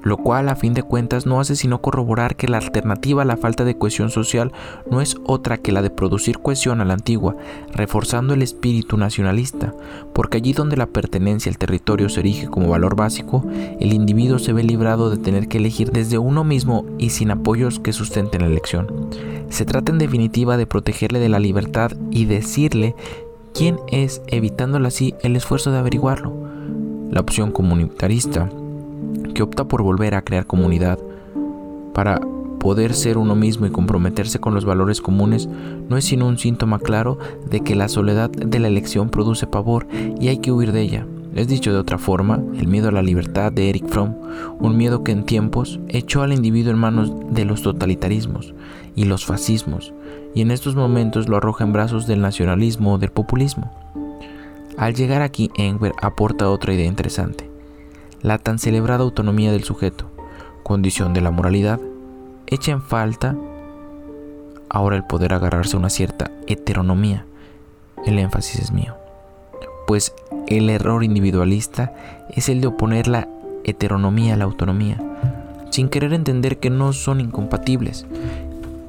lo 0.03 0.17
cual 0.17 0.49
a 0.49 0.55
fin 0.55 0.73
de 0.73 0.83
cuentas 0.83 1.25
no 1.25 1.39
hace 1.39 1.55
sino 1.55 1.81
corroborar 1.81 2.35
que 2.35 2.47
la 2.47 2.57
alternativa 2.57 3.23
a 3.23 3.25
la 3.25 3.37
falta 3.37 3.63
de 3.63 3.77
cohesión 3.77 4.09
social 4.09 4.51
no 4.91 5.01
es 5.01 5.15
otra 5.25 5.57
que 5.57 5.71
la 5.71 5.81
de 5.81 5.89
producir 5.89 6.39
cohesión 6.39 6.81
a 6.81 6.85
la 6.85 6.93
antigua, 6.93 7.35
reforzando 7.73 8.33
el 8.33 8.41
espíritu 8.41 8.97
nacionalista, 8.97 9.73
porque 10.13 10.37
allí 10.37 10.53
donde 10.53 10.77
la 10.77 10.87
pertenencia 10.87 11.49
al 11.49 11.57
territorio 11.57 12.09
se 12.09 12.19
erige 12.19 12.47
como 12.47 12.69
valor 12.69 12.95
básico, 12.95 13.45
el 13.79 13.93
individuo 13.93 14.39
se 14.39 14.53
ve 14.53 14.63
librado 14.63 15.09
de 15.09 15.17
tener 15.17 15.47
que 15.47 15.57
elegir 15.57 15.91
desde 15.91 16.17
uno 16.17 16.43
mismo 16.43 16.85
y 16.97 17.09
sin 17.11 17.31
apoyos 17.31 17.79
que 17.79 17.93
sustenten 17.93 18.41
la 18.41 18.47
elección. 18.47 19.09
Se 19.49 19.65
trata 19.65 19.91
en 19.91 19.99
definitiva 19.99 20.57
de 20.57 20.67
protegerle 20.67 21.19
de 21.19 21.29
la 21.29 21.39
libertad 21.39 21.91
y 22.11 22.25
decirle 22.25 22.95
quién 23.53 23.77
es, 23.91 24.21
evitándole 24.27 24.87
así 24.87 25.15
el 25.21 25.35
esfuerzo 25.35 25.71
de 25.71 25.77
averiguarlo. 25.77 26.33
La 27.11 27.21
opción 27.21 27.51
comunitarista 27.51 28.49
que 29.33 29.43
opta 29.43 29.65
por 29.65 29.83
volver 29.83 30.15
a 30.15 30.23
crear 30.23 30.45
comunidad 30.45 30.99
para 31.93 32.19
poder 32.63 32.93
ser 32.93 33.17
uno 33.17 33.35
mismo 33.35 33.65
y 33.65 33.71
comprometerse 33.71 34.39
con 34.39 34.53
los 34.53 34.63
valores 34.63 35.01
comunes 35.01 35.49
no 35.89 35.97
es 35.97 36.05
sino 36.05 36.27
un 36.27 36.37
síntoma 36.37 36.79
claro 36.79 37.19
de 37.49 37.59
que 37.59 37.75
la 37.75 37.89
soledad 37.89 38.29
de 38.29 38.59
la 38.59 38.69
elección 38.69 39.09
produce 39.09 39.47
pavor 39.47 39.85
y 40.19 40.29
hay 40.29 40.37
que 40.37 40.51
huir 40.51 40.71
de 40.71 40.81
ella. 40.81 41.05
Es 41.35 41.47
dicho 41.47 41.73
de 41.73 41.79
otra 41.79 41.97
forma, 41.97 42.41
el 42.57 42.67
miedo 42.67 42.87
a 42.87 42.93
la 42.93 43.01
libertad 43.01 43.51
de 43.51 43.69
Eric 43.69 43.87
Fromm, 43.87 44.15
un 44.59 44.77
miedo 44.77 45.03
que 45.03 45.11
en 45.11 45.25
tiempos 45.25 45.79
echó 45.89 46.21
al 46.21 46.31
individuo 46.31 46.71
en 46.71 46.79
manos 46.79 47.11
de 47.31 47.43
los 47.43 47.63
totalitarismos 47.63 48.53
y 48.95 49.05
los 49.05 49.25
fascismos, 49.25 49.93
y 50.33 50.41
en 50.41 50.51
estos 50.51 50.75
momentos 50.75 51.27
lo 51.27 51.37
arroja 51.37 51.63
en 51.63 51.73
brazos 51.73 52.07
del 52.07 52.21
nacionalismo 52.21 52.93
o 52.93 52.97
del 52.97 53.09
populismo. 53.09 53.71
Al 54.77 54.93
llegar 54.93 55.21
aquí, 55.21 55.49
Engber 55.57 55.91
aporta 56.01 56.49
otra 56.49 56.73
idea 56.73 56.85
interesante 56.85 57.52
la 58.23 58.37
tan 58.37 58.57
celebrada 58.57 59.03
autonomía 59.03 59.51
del 59.51 59.65
sujeto, 59.65 60.09
condición 60.63 61.13
de 61.13 61.21
la 61.21 61.29
moralidad, 61.29 61.79
echa 62.47 62.71
en 62.71 62.81
falta 62.81 63.35
ahora 64.69 64.95
el 64.95 65.03
poder 65.03 65.33
agarrarse 65.33 65.75
a 65.75 65.79
una 65.79 65.89
cierta 65.89 66.31
heteronomía. 66.47 67.25
El 68.05 68.17
énfasis 68.17 68.59
es 68.59 68.71
mío. 68.71 68.95
Pues 69.85 70.13
el 70.47 70.69
error 70.69 71.03
individualista 71.03 71.93
es 72.29 72.49
el 72.49 72.61
de 72.61 72.67
oponer 72.67 73.07
la 73.07 73.27
heteronomía 73.65 74.33
a 74.33 74.37
la 74.37 74.45
autonomía, 74.45 74.97
sin 75.69 75.89
querer 75.89 76.13
entender 76.13 76.59
que 76.59 76.69
no 76.69 76.93
son 76.93 77.19
incompatibles, 77.19 78.05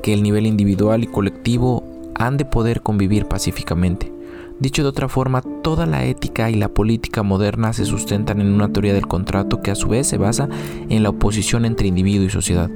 que 0.03 0.15
el 0.15 0.23
nivel 0.23 0.47
individual 0.47 1.03
y 1.03 1.09
colectivo 1.09 1.83
han 2.15 2.37
de 2.37 2.45
poder 2.45 2.83
convivir 2.83 3.27
pacíficamente. 3.27 4.13
Dicho 4.61 4.83
de 4.83 4.89
otra 4.89 5.09
forma, 5.09 5.43
toda 5.63 5.85
la 5.85 6.05
ética 6.05 6.49
y 6.49 6.55
la 6.55 6.69
política 6.69 7.25
moderna 7.25 7.73
se 7.73 7.85
sustentan 7.85 8.41
en 8.41 8.53
una 8.53 8.73
teoría 8.73 8.95
del 8.95 9.09
contrato 9.09 9.61
que 9.61 9.73
a 9.73 9.75
su 9.75 9.89
vez 9.89 10.07
se 10.07 10.17
basa 10.17 10.49
en 10.89 11.03
la 11.03 11.09
oposición 11.09 11.65
entre 11.65 11.89
individuo 11.89 12.27
y 12.27 12.31
sociedad. 12.31 12.71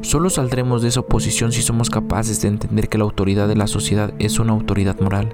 Solo 0.00 0.28
saldremos 0.28 0.82
de 0.82 0.88
esa 0.88 1.00
oposición 1.00 1.52
si 1.52 1.62
somos 1.62 1.88
capaces 1.88 2.42
de 2.42 2.48
entender 2.48 2.88
que 2.88 2.98
la 2.98 3.04
autoridad 3.04 3.46
de 3.46 3.54
la 3.54 3.68
sociedad 3.68 4.12
es 4.18 4.40
una 4.40 4.52
autoridad 4.52 4.98
moral. 5.00 5.32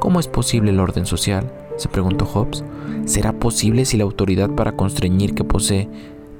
¿Cómo 0.00 0.18
es 0.18 0.26
posible 0.26 0.72
el 0.72 0.80
orden 0.80 1.06
social? 1.06 1.52
se 1.76 1.88
preguntó 1.88 2.26
Hobbes. 2.26 2.64
¿Será 3.06 3.32
posible 3.32 3.84
si 3.84 3.96
la 3.96 4.04
autoridad 4.04 4.50
para 4.50 4.76
constreñir 4.76 5.34
que 5.34 5.44
posee 5.44 5.88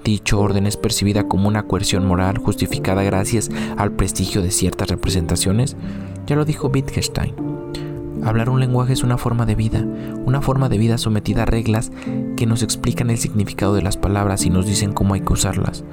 dicho 0.05 0.41
orden 0.41 0.67
es 0.67 0.77
percibida 0.77 1.29
como 1.29 1.47
una 1.47 1.63
coerción 1.63 2.05
moral 2.07 2.39
justificada 2.39 3.05
gracias 3.05 3.51
al 3.77 3.93
prestigio 3.93 4.43
de 4.43 4.51
ciertas 4.51 4.89
representaciones? 4.89 5.77
Ya 6.27 6.35
lo 6.35 6.45
dijo 6.45 6.69
Wittgenstein. 6.69 7.35
Hablar 8.25 8.51
un 8.51 8.61
lenguaje 8.61 8.93
es 8.93 9.03
una 9.03 9.19
forma 9.19 9.47
de 9.47 9.57
vida, 9.57 9.85
una 10.25 10.41
forma 10.41 10.69
de 10.69 10.79
vida 10.79 10.97
sometida 10.97 11.43
a 11.43 11.47
reglas 11.47 11.91
que 12.37 12.47
nos 12.47 12.63
explican 12.63 13.11
el 13.11 13.19
significado 13.19 13.75
de 13.75 13.83
las 13.83 13.97
palabras 13.97 14.47
y 14.47 14.51
nos 14.51 14.65
dicen 14.65 14.93
cómo 14.93 15.15
hay 15.15 15.23
que 15.23 15.33
usarlas. 15.33 15.85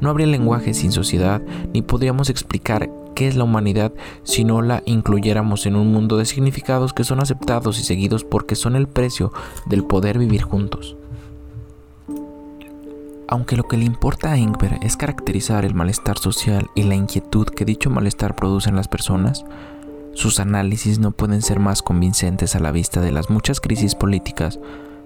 No 0.00 0.10
habría 0.10 0.26
lenguaje 0.26 0.74
sin 0.74 0.92
sociedad, 0.92 1.40
ni 1.72 1.80
podríamos 1.80 2.28
explicar 2.28 2.90
qué 3.14 3.26
es 3.26 3.36
la 3.36 3.44
humanidad 3.44 3.92
si 4.22 4.44
no 4.44 4.60
la 4.60 4.82
incluyéramos 4.84 5.64
en 5.64 5.76
un 5.76 5.90
mundo 5.90 6.18
de 6.18 6.26
significados 6.26 6.92
que 6.92 7.04
son 7.04 7.20
aceptados 7.20 7.80
y 7.80 7.84
seguidos 7.84 8.22
porque 8.22 8.54
son 8.54 8.76
el 8.76 8.86
precio 8.86 9.32
del 9.66 9.84
poder 9.84 10.18
vivir 10.18 10.42
juntos. 10.42 10.96
Aunque 13.30 13.56
lo 13.56 13.64
que 13.64 13.76
le 13.76 13.84
importa 13.84 14.32
a 14.32 14.38
Ingber 14.38 14.78
es 14.82 14.96
caracterizar 14.96 15.64
el 15.64 15.74
malestar 15.74 16.18
social 16.18 16.66
y 16.74 16.84
la 16.84 16.94
inquietud 16.94 17.46
que 17.46 17.64
dicho 17.64 17.90
malestar 17.90 18.34
produce 18.34 18.70
en 18.70 18.76
las 18.76 18.88
personas, 18.88 19.44
sus 20.18 20.40
análisis 20.40 20.98
no 20.98 21.12
pueden 21.12 21.42
ser 21.42 21.60
más 21.60 21.80
convincentes 21.80 22.56
a 22.56 22.58
la 22.58 22.72
vista 22.72 23.00
de 23.00 23.12
las 23.12 23.30
muchas 23.30 23.60
crisis 23.60 23.94
políticas, 23.94 24.58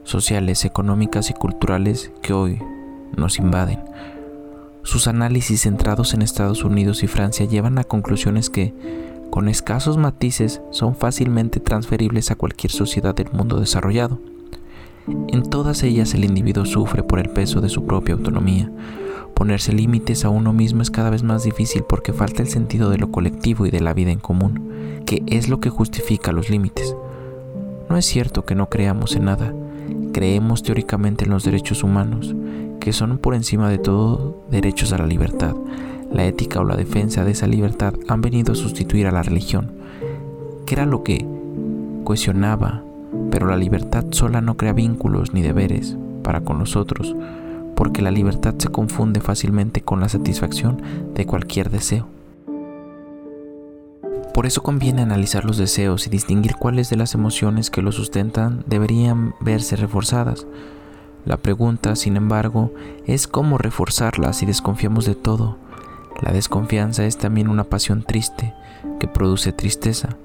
sociales, 0.04 0.64
económicas 0.64 1.28
y 1.28 1.34
culturales 1.34 2.10
que 2.22 2.32
hoy 2.32 2.58
nos 3.14 3.38
invaden. 3.38 3.78
Sus 4.84 5.08
análisis 5.08 5.64
centrados 5.64 6.14
en 6.14 6.22
Estados 6.22 6.64
Unidos 6.64 7.02
y 7.02 7.08
Francia 7.08 7.44
llevan 7.44 7.76
a 7.76 7.84
conclusiones 7.84 8.48
que, 8.48 8.72
con 9.28 9.50
escasos 9.50 9.98
matices, 9.98 10.62
son 10.70 10.96
fácilmente 10.96 11.60
transferibles 11.60 12.30
a 12.30 12.36
cualquier 12.36 12.70
sociedad 12.70 13.14
del 13.14 13.30
mundo 13.32 13.60
desarrollado. 13.60 14.18
En 15.28 15.42
todas 15.42 15.82
ellas 15.82 16.14
el 16.14 16.24
individuo 16.24 16.64
sufre 16.64 17.02
por 17.02 17.18
el 17.18 17.28
peso 17.28 17.60
de 17.60 17.68
su 17.68 17.84
propia 17.84 18.14
autonomía. 18.14 18.72
Ponerse 19.34 19.72
límites 19.72 20.24
a 20.24 20.28
uno 20.28 20.52
mismo 20.52 20.82
es 20.82 20.90
cada 20.90 21.10
vez 21.10 21.22
más 21.22 21.44
difícil 21.44 21.84
porque 21.88 22.12
falta 22.12 22.42
el 22.42 22.48
sentido 22.48 22.90
de 22.90 22.98
lo 22.98 23.10
colectivo 23.10 23.66
y 23.66 23.70
de 23.70 23.80
la 23.80 23.94
vida 23.94 24.10
en 24.10 24.20
común 24.20 24.72
que 25.04 25.22
es 25.26 25.48
lo 25.48 25.60
que 25.60 25.70
justifica 25.70 26.32
los 26.32 26.50
límites. 26.50 26.96
No 27.88 27.96
es 27.96 28.06
cierto 28.06 28.44
que 28.44 28.54
no 28.54 28.68
creamos 28.68 29.14
en 29.16 29.26
nada, 29.26 29.52
creemos 30.12 30.62
teóricamente 30.62 31.24
en 31.24 31.30
los 31.30 31.44
derechos 31.44 31.82
humanos, 31.82 32.34
que 32.80 32.92
son 32.92 33.18
por 33.18 33.34
encima 33.34 33.68
de 33.68 33.78
todo 33.78 34.42
derechos 34.50 34.92
a 34.92 34.98
la 34.98 35.06
libertad. 35.06 35.54
La 36.10 36.24
ética 36.24 36.60
o 36.60 36.64
la 36.64 36.76
defensa 36.76 37.24
de 37.24 37.32
esa 37.32 37.46
libertad 37.46 37.94
han 38.08 38.20
venido 38.20 38.52
a 38.52 38.56
sustituir 38.56 39.06
a 39.06 39.12
la 39.12 39.22
religión, 39.22 39.72
que 40.66 40.74
era 40.74 40.86
lo 40.86 41.02
que 41.02 41.26
cohesionaba, 42.04 42.82
pero 43.30 43.46
la 43.46 43.56
libertad 43.56 44.04
sola 44.10 44.40
no 44.40 44.56
crea 44.56 44.72
vínculos 44.72 45.32
ni 45.34 45.42
deberes 45.42 45.96
para 46.22 46.40
con 46.40 46.58
los 46.58 46.76
otros, 46.76 47.14
porque 47.74 48.02
la 48.02 48.10
libertad 48.10 48.54
se 48.58 48.68
confunde 48.68 49.20
fácilmente 49.20 49.80
con 49.82 50.00
la 50.00 50.08
satisfacción 50.08 50.82
de 51.14 51.26
cualquier 51.26 51.70
deseo. 51.70 52.08
Por 54.34 54.46
eso 54.46 54.62
conviene 54.62 55.02
analizar 55.02 55.44
los 55.44 55.58
deseos 55.58 56.06
y 56.06 56.10
distinguir 56.10 56.56
cuáles 56.56 56.88
de 56.88 56.96
las 56.96 57.14
emociones 57.14 57.70
que 57.70 57.82
los 57.82 57.96
sustentan 57.96 58.64
deberían 58.66 59.34
verse 59.40 59.76
reforzadas. 59.76 60.46
La 61.26 61.36
pregunta, 61.36 61.94
sin 61.96 62.16
embargo, 62.16 62.72
es 63.06 63.28
cómo 63.28 63.58
reforzarlas 63.58 64.38
si 64.38 64.46
desconfiamos 64.46 65.04
de 65.04 65.14
todo. 65.14 65.58
La 66.22 66.32
desconfianza 66.32 67.04
es 67.04 67.18
también 67.18 67.48
una 67.48 67.64
pasión 67.64 68.02
triste 68.02 68.54
que 68.98 69.06
produce 69.06 69.52
tristeza. 69.52 70.16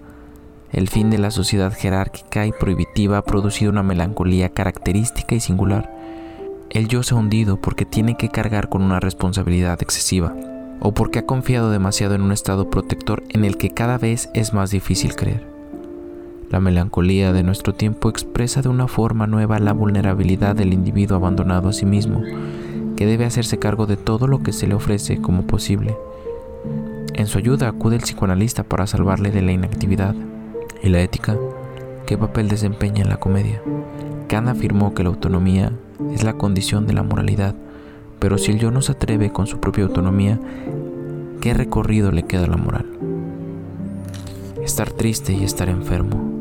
El 0.71 0.89
fin 0.89 1.09
de 1.09 1.17
la 1.17 1.31
sociedad 1.31 1.73
jerárquica 1.73 2.45
y 2.45 2.51
prohibitiva 2.51 3.17
ha 3.17 3.23
producido 3.23 3.71
una 3.71 3.83
melancolía 3.83 4.49
característica 4.49 5.35
y 5.35 5.39
singular. 5.39 5.96
El 6.69 6.89
yo 6.89 7.01
se 7.01 7.15
ha 7.15 7.17
hundido 7.17 7.61
porque 7.61 7.85
tiene 7.85 8.17
que 8.17 8.29
cargar 8.29 8.67
con 8.69 8.81
una 8.81 8.99
responsabilidad 8.99 9.81
excesiva 9.81 10.35
o 10.79 10.93
porque 10.93 11.19
ha 11.19 11.25
confiado 11.25 11.71
demasiado 11.71 12.13
en 12.13 12.21
un 12.21 12.31
estado 12.31 12.69
protector 12.69 13.23
en 13.29 13.45
el 13.45 13.57
que 13.57 13.69
cada 13.69 13.97
vez 13.97 14.29
es 14.33 14.53
más 14.53 14.69
difícil 14.71 15.15
creer. 15.15 15.47
La 16.49 16.59
melancolía 16.59 17.33
de 17.33 17.43
nuestro 17.43 17.73
tiempo 17.73 18.09
expresa 18.09 18.61
de 18.61 18.69
una 18.69 18.87
forma 18.87 19.27
nueva 19.27 19.59
la 19.59 19.73
vulnerabilidad 19.73 20.55
del 20.55 20.73
individuo 20.73 21.17
abandonado 21.17 21.69
a 21.69 21.73
sí 21.73 21.85
mismo, 21.85 22.21
que 22.95 23.05
debe 23.05 23.25
hacerse 23.25 23.59
cargo 23.59 23.85
de 23.85 23.97
todo 23.97 24.27
lo 24.27 24.43
que 24.43 24.53
se 24.53 24.67
le 24.67 24.75
ofrece 24.75 25.21
como 25.21 25.43
posible. 25.43 25.97
En 27.13 27.27
su 27.27 27.37
ayuda 27.37 27.69
acude 27.69 27.95
el 27.95 28.01
psicoanalista 28.01 28.63
para 28.63 28.87
salvarle 28.87 29.31
de 29.31 29.41
la 29.41 29.51
inactividad. 29.51 30.15
¿Y 30.83 30.89
la 30.89 31.01
ética? 31.01 31.35
¿Qué 32.05 32.17
papel 32.17 32.47
desempeña 32.47 33.01
en 33.01 33.09
la 33.09 33.17
comedia? 33.17 33.61
Kant 34.27 34.47
afirmó 34.49 34.93
que 34.93 35.03
la 35.03 35.09
autonomía 35.09 35.71
es 36.13 36.23
la 36.23 36.33
condición 36.33 36.87
de 36.87 36.93
la 36.93 37.03
moralidad 37.03 37.55
pero 38.19 38.37
si 38.37 38.51
el 38.51 38.59
yo 38.59 38.71
no 38.71 38.81
se 38.81 38.93
atreve 38.93 39.31
con 39.31 39.47
su 39.47 39.59
propia 39.59 39.83
autonomía, 39.83 40.39
¿qué 41.41 41.53
recorrido 41.53 42.11
le 42.11 42.23
queda 42.23 42.45
a 42.45 42.47
la 42.47 42.57
moral? 42.57 42.85
Estar 44.63 44.91
triste 44.91 45.33
y 45.33 45.43
estar 45.43 45.69
enfermo. 45.69 46.33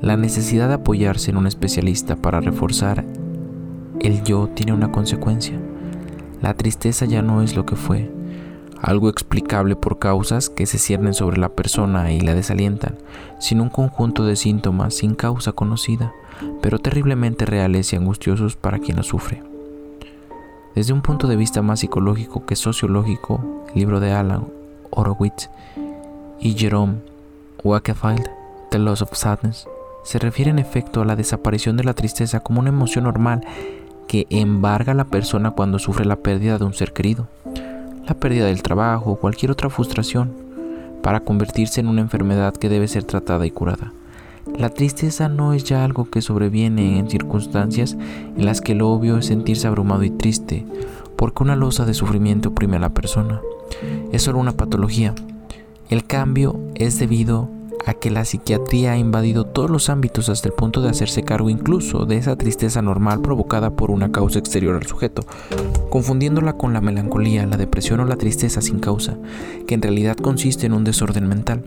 La 0.00 0.16
necesidad 0.16 0.68
de 0.68 0.74
apoyarse 0.74 1.30
en 1.30 1.38
un 1.38 1.46
especialista 1.46 2.16
para 2.16 2.40
reforzar 2.40 3.04
el 4.00 4.22
yo 4.22 4.48
tiene 4.48 4.72
una 4.72 4.92
consecuencia. 4.92 5.58
La 6.40 6.54
tristeza 6.54 7.04
ya 7.06 7.22
no 7.22 7.42
es 7.42 7.56
lo 7.56 7.64
que 7.64 7.76
fue, 7.76 8.10
algo 8.80 9.08
explicable 9.08 9.76
por 9.76 9.98
causas 9.98 10.50
que 10.50 10.66
se 10.66 10.78
ciernen 10.78 11.14
sobre 11.14 11.38
la 11.38 11.48
persona 11.48 12.12
y 12.12 12.20
la 12.20 12.34
desalientan, 12.34 12.96
sino 13.40 13.62
un 13.62 13.70
conjunto 13.70 14.26
de 14.26 14.36
síntomas 14.36 14.94
sin 14.94 15.14
causa 15.14 15.52
conocida, 15.52 16.12
pero 16.64 16.78
terriblemente 16.78 17.44
reales 17.44 17.92
y 17.92 17.96
angustiosos 17.96 18.56
para 18.56 18.78
quien 18.78 18.96
lo 18.96 19.02
sufre. 19.02 19.42
Desde 20.74 20.94
un 20.94 21.02
punto 21.02 21.28
de 21.28 21.36
vista 21.36 21.60
más 21.60 21.80
psicológico 21.80 22.46
que 22.46 22.56
sociológico, 22.56 23.66
el 23.74 23.80
libro 23.80 24.00
de 24.00 24.12
Alan 24.12 24.46
Horowitz 24.88 25.50
y 26.40 26.54
Jerome 26.54 27.00
Wakefield, 27.62 28.30
The 28.70 28.78
Loss 28.78 29.02
of 29.02 29.12
Sadness, 29.12 29.68
se 30.04 30.18
refiere 30.18 30.52
en 30.52 30.58
efecto 30.58 31.02
a 31.02 31.04
la 31.04 31.16
desaparición 31.16 31.76
de 31.76 31.84
la 31.84 31.92
tristeza 31.92 32.40
como 32.40 32.60
una 32.60 32.70
emoción 32.70 33.04
normal 33.04 33.42
que 34.08 34.26
embarga 34.30 34.92
a 34.92 34.96
la 34.96 35.04
persona 35.04 35.50
cuando 35.50 35.78
sufre 35.78 36.06
la 36.06 36.16
pérdida 36.16 36.56
de 36.56 36.64
un 36.64 36.72
ser 36.72 36.94
querido, 36.94 37.28
la 38.08 38.14
pérdida 38.14 38.46
del 38.46 38.62
trabajo 38.62 39.10
o 39.10 39.16
cualquier 39.16 39.50
otra 39.50 39.68
frustración, 39.68 40.32
para 41.02 41.20
convertirse 41.20 41.80
en 41.80 41.88
una 41.88 42.00
enfermedad 42.00 42.54
que 42.54 42.70
debe 42.70 42.88
ser 42.88 43.04
tratada 43.04 43.44
y 43.44 43.50
curada. 43.50 43.92
La 44.52 44.70
tristeza 44.70 45.28
no 45.28 45.52
es 45.52 45.64
ya 45.64 45.84
algo 45.84 46.04
que 46.04 46.22
sobreviene 46.22 46.98
en 46.98 47.10
circunstancias 47.10 47.96
en 48.36 48.44
las 48.44 48.60
que 48.60 48.74
lo 48.74 48.90
obvio 48.90 49.18
es 49.18 49.26
sentirse 49.26 49.66
abrumado 49.66 50.04
y 50.04 50.10
triste, 50.10 50.64
porque 51.16 51.42
una 51.42 51.56
losa 51.56 51.84
de 51.86 51.94
sufrimiento 51.94 52.50
oprime 52.50 52.76
a 52.76 52.80
la 52.80 52.94
persona. 52.94 53.40
Es 54.12 54.22
solo 54.22 54.38
una 54.38 54.52
patología. 54.52 55.14
El 55.88 56.06
cambio 56.06 56.60
es 56.74 56.98
debido 56.98 57.48
a 57.86 57.94
que 57.94 58.10
la 58.10 58.24
psiquiatría 58.24 58.92
ha 58.92 58.98
invadido 58.98 59.44
todos 59.44 59.70
los 59.70 59.88
ámbitos 59.88 60.28
hasta 60.28 60.48
el 60.48 60.54
punto 60.54 60.80
de 60.80 60.88
hacerse 60.88 61.22
cargo 61.22 61.50
incluso 61.50 62.06
de 62.06 62.16
esa 62.16 62.36
tristeza 62.36 62.80
normal 62.82 63.20
provocada 63.20 63.70
por 63.70 63.90
una 63.90 64.12
causa 64.12 64.38
exterior 64.38 64.76
al 64.76 64.86
sujeto, 64.86 65.22
confundiéndola 65.90 66.54
con 66.54 66.72
la 66.72 66.80
melancolía, 66.80 67.46
la 67.46 67.56
depresión 67.56 68.00
o 68.00 68.04
la 68.04 68.16
tristeza 68.16 68.60
sin 68.60 68.78
causa, 68.78 69.16
que 69.66 69.74
en 69.74 69.82
realidad 69.82 70.16
consiste 70.16 70.66
en 70.66 70.72
un 70.72 70.84
desorden 70.84 71.28
mental. 71.28 71.64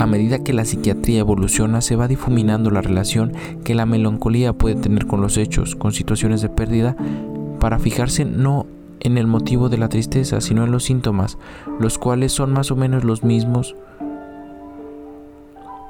A 0.00 0.06
medida 0.06 0.42
que 0.42 0.54
la 0.54 0.64
psiquiatría 0.64 1.20
evoluciona, 1.20 1.82
se 1.82 1.94
va 1.94 2.08
difuminando 2.08 2.70
la 2.70 2.80
relación 2.80 3.34
que 3.64 3.74
la 3.74 3.84
melancolía 3.84 4.54
puede 4.54 4.76
tener 4.76 5.06
con 5.06 5.20
los 5.20 5.36
hechos, 5.36 5.76
con 5.76 5.92
situaciones 5.92 6.40
de 6.40 6.48
pérdida, 6.48 6.96
para 7.58 7.78
fijarse 7.78 8.24
no 8.24 8.64
en 9.00 9.18
el 9.18 9.26
motivo 9.26 9.68
de 9.68 9.76
la 9.76 9.90
tristeza, 9.90 10.40
sino 10.40 10.64
en 10.64 10.72
los 10.72 10.84
síntomas, 10.84 11.36
los 11.78 11.98
cuales 11.98 12.32
son 12.32 12.50
más 12.50 12.70
o 12.70 12.76
menos 12.76 13.04
los 13.04 13.24
mismos, 13.24 13.76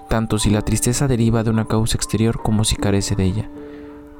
tanto 0.08 0.40
si 0.40 0.50
la 0.50 0.62
tristeza 0.62 1.06
deriva 1.06 1.44
de 1.44 1.50
una 1.50 1.66
causa 1.66 1.96
exterior 1.96 2.42
como 2.42 2.64
si 2.64 2.74
carece 2.74 3.14
de 3.14 3.24
ella. 3.26 3.50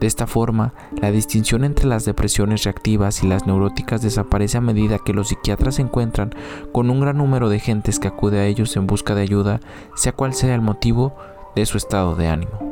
De 0.00 0.06
esta 0.06 0.26
forma, 0.26 0.72
la 1.00 1.10
distinción 1.10 1.62
entre 1.62 1.86
las 1.86 2.06
depresiones 2.06 2.64
reactivas 2.64 3.22
y 3.22 3.28
las 3.28 3.46
neuróticas 3.46 4.00
desaparece 4.00 4.56
a 4.56 4.62
medida 4.62 4.98
que 4.98 5.12
los 5.12 5.28
psiquiatras 5.28 5.74
se 5.74 5.82
encuentran 5.82 6.34
con 6.72 6.88
un 6.88 7.00
gran 7.00 7.18
número 7.18 7.50
de 7.50 7.60
gentes 7.60 7.98
que 7.98 8.08
acude 8.08 8.40
a 8.40 8.46
ellos 8.46 8.74
en 8.76 8.86
busca 8.86 9.14
de 9.14 9.22
ayuda, 9.22 9.60
sea 9.94 10.12
cual 10.12 10.32
sea 10.32 10.54
el 10.54 10.62
motivo 10.62 11.14
de 11.54 11.66
su 11.66 11.76
estado 11.76 12.16
de 12.16 12.28
ánimo. 12.28 12.70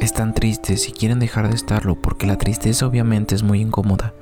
Están 0.00 0.32
tristes 0.32 0.88
y 0.88 0.92
quieren 0.92 1.18
dejar 1.18 1.48
de 1.48 1.54
estarlo 1.54 1.96
porque 1.96 2.26
la 2.26 2.38
tristeza 2.38 2.86
obviamente 2.86 3.34
es 3.34 3.42
muy 3.42 3.60
incómoda. 3.60 4.14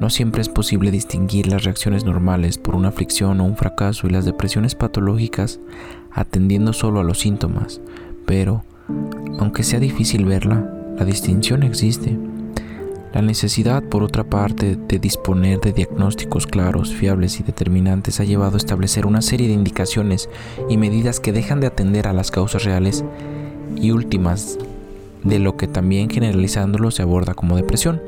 No 0.00 0.10
siempre 0.10 0.40
es 0.42 0.48
posible 0.48 0.90
distinguir 0.90 1.46
las 1.46 1.64
reacciones 1.64 2.04
normales 2.04 2.56
por 2.56 2.74
una 2.74 2.88
aflicción 2.88 3.40
o 3.40 3.44
un 3.44 3.56
fracaso 3.56 4.06
y 4.06 4.10
las 4.10 4.24
depresiones 4.24 4.74
patológicas 4.74 5.60
atendiendo 6.10 6.72
solo 6.72 7.00
a 7.00 7.04
los 7.04 7.20
síntomas, 7.20 7.80
pero, 8.26 8.64
aunque 9.38 9.62
sea 9.62 9.80
difícil 9.80 10.24
verla, 10.24 10.68
la 10.98 11.04
distinción 11.04 11.62
existe. 11.62 12.16
La 13.12 13.20
necesidad, 13.20 13.82
por 13.82 14.02
otra 14.02 14.24
parte, 14.24 14.76
de 14.76 14.98
disponer 14.98 15.60
de 15.60 15.72
diagnósticos 15.72 16.46
claros, 16.46 16.94
fiables 16.94 17.40
y 17.40 17.42
determinantes 17.42 18.20
ha 18.20 18.24
llevado 18.24 18.54
a 18.54 18.56
establecer 18.56 19.04
una 19.04 19.20
serie 19.20 19.48
de 19.48 19.54
indicaciones 19.54 20.30
y 20.70 20.78
medidas 20.78 21.20
que 21.20 21.32
dejan 21.32 21.60
de 21.60 21.66
atender 21.66 22.08
a 22.08 22.14
las 22.14 22.30
causas 22.30 22.64
reales 22.64 23.04
y 23.76 23.90
últimas 23.90 24.58
de 25.24 25.38
lo 25.38 25.56
que 25.56 25.66
también 25.66 26.08
generalizándolo 26.08 26.90
se 26.90 27.02
aborda 27.02 27.34
como 27.34 27.56
depresión. 27.56 28.00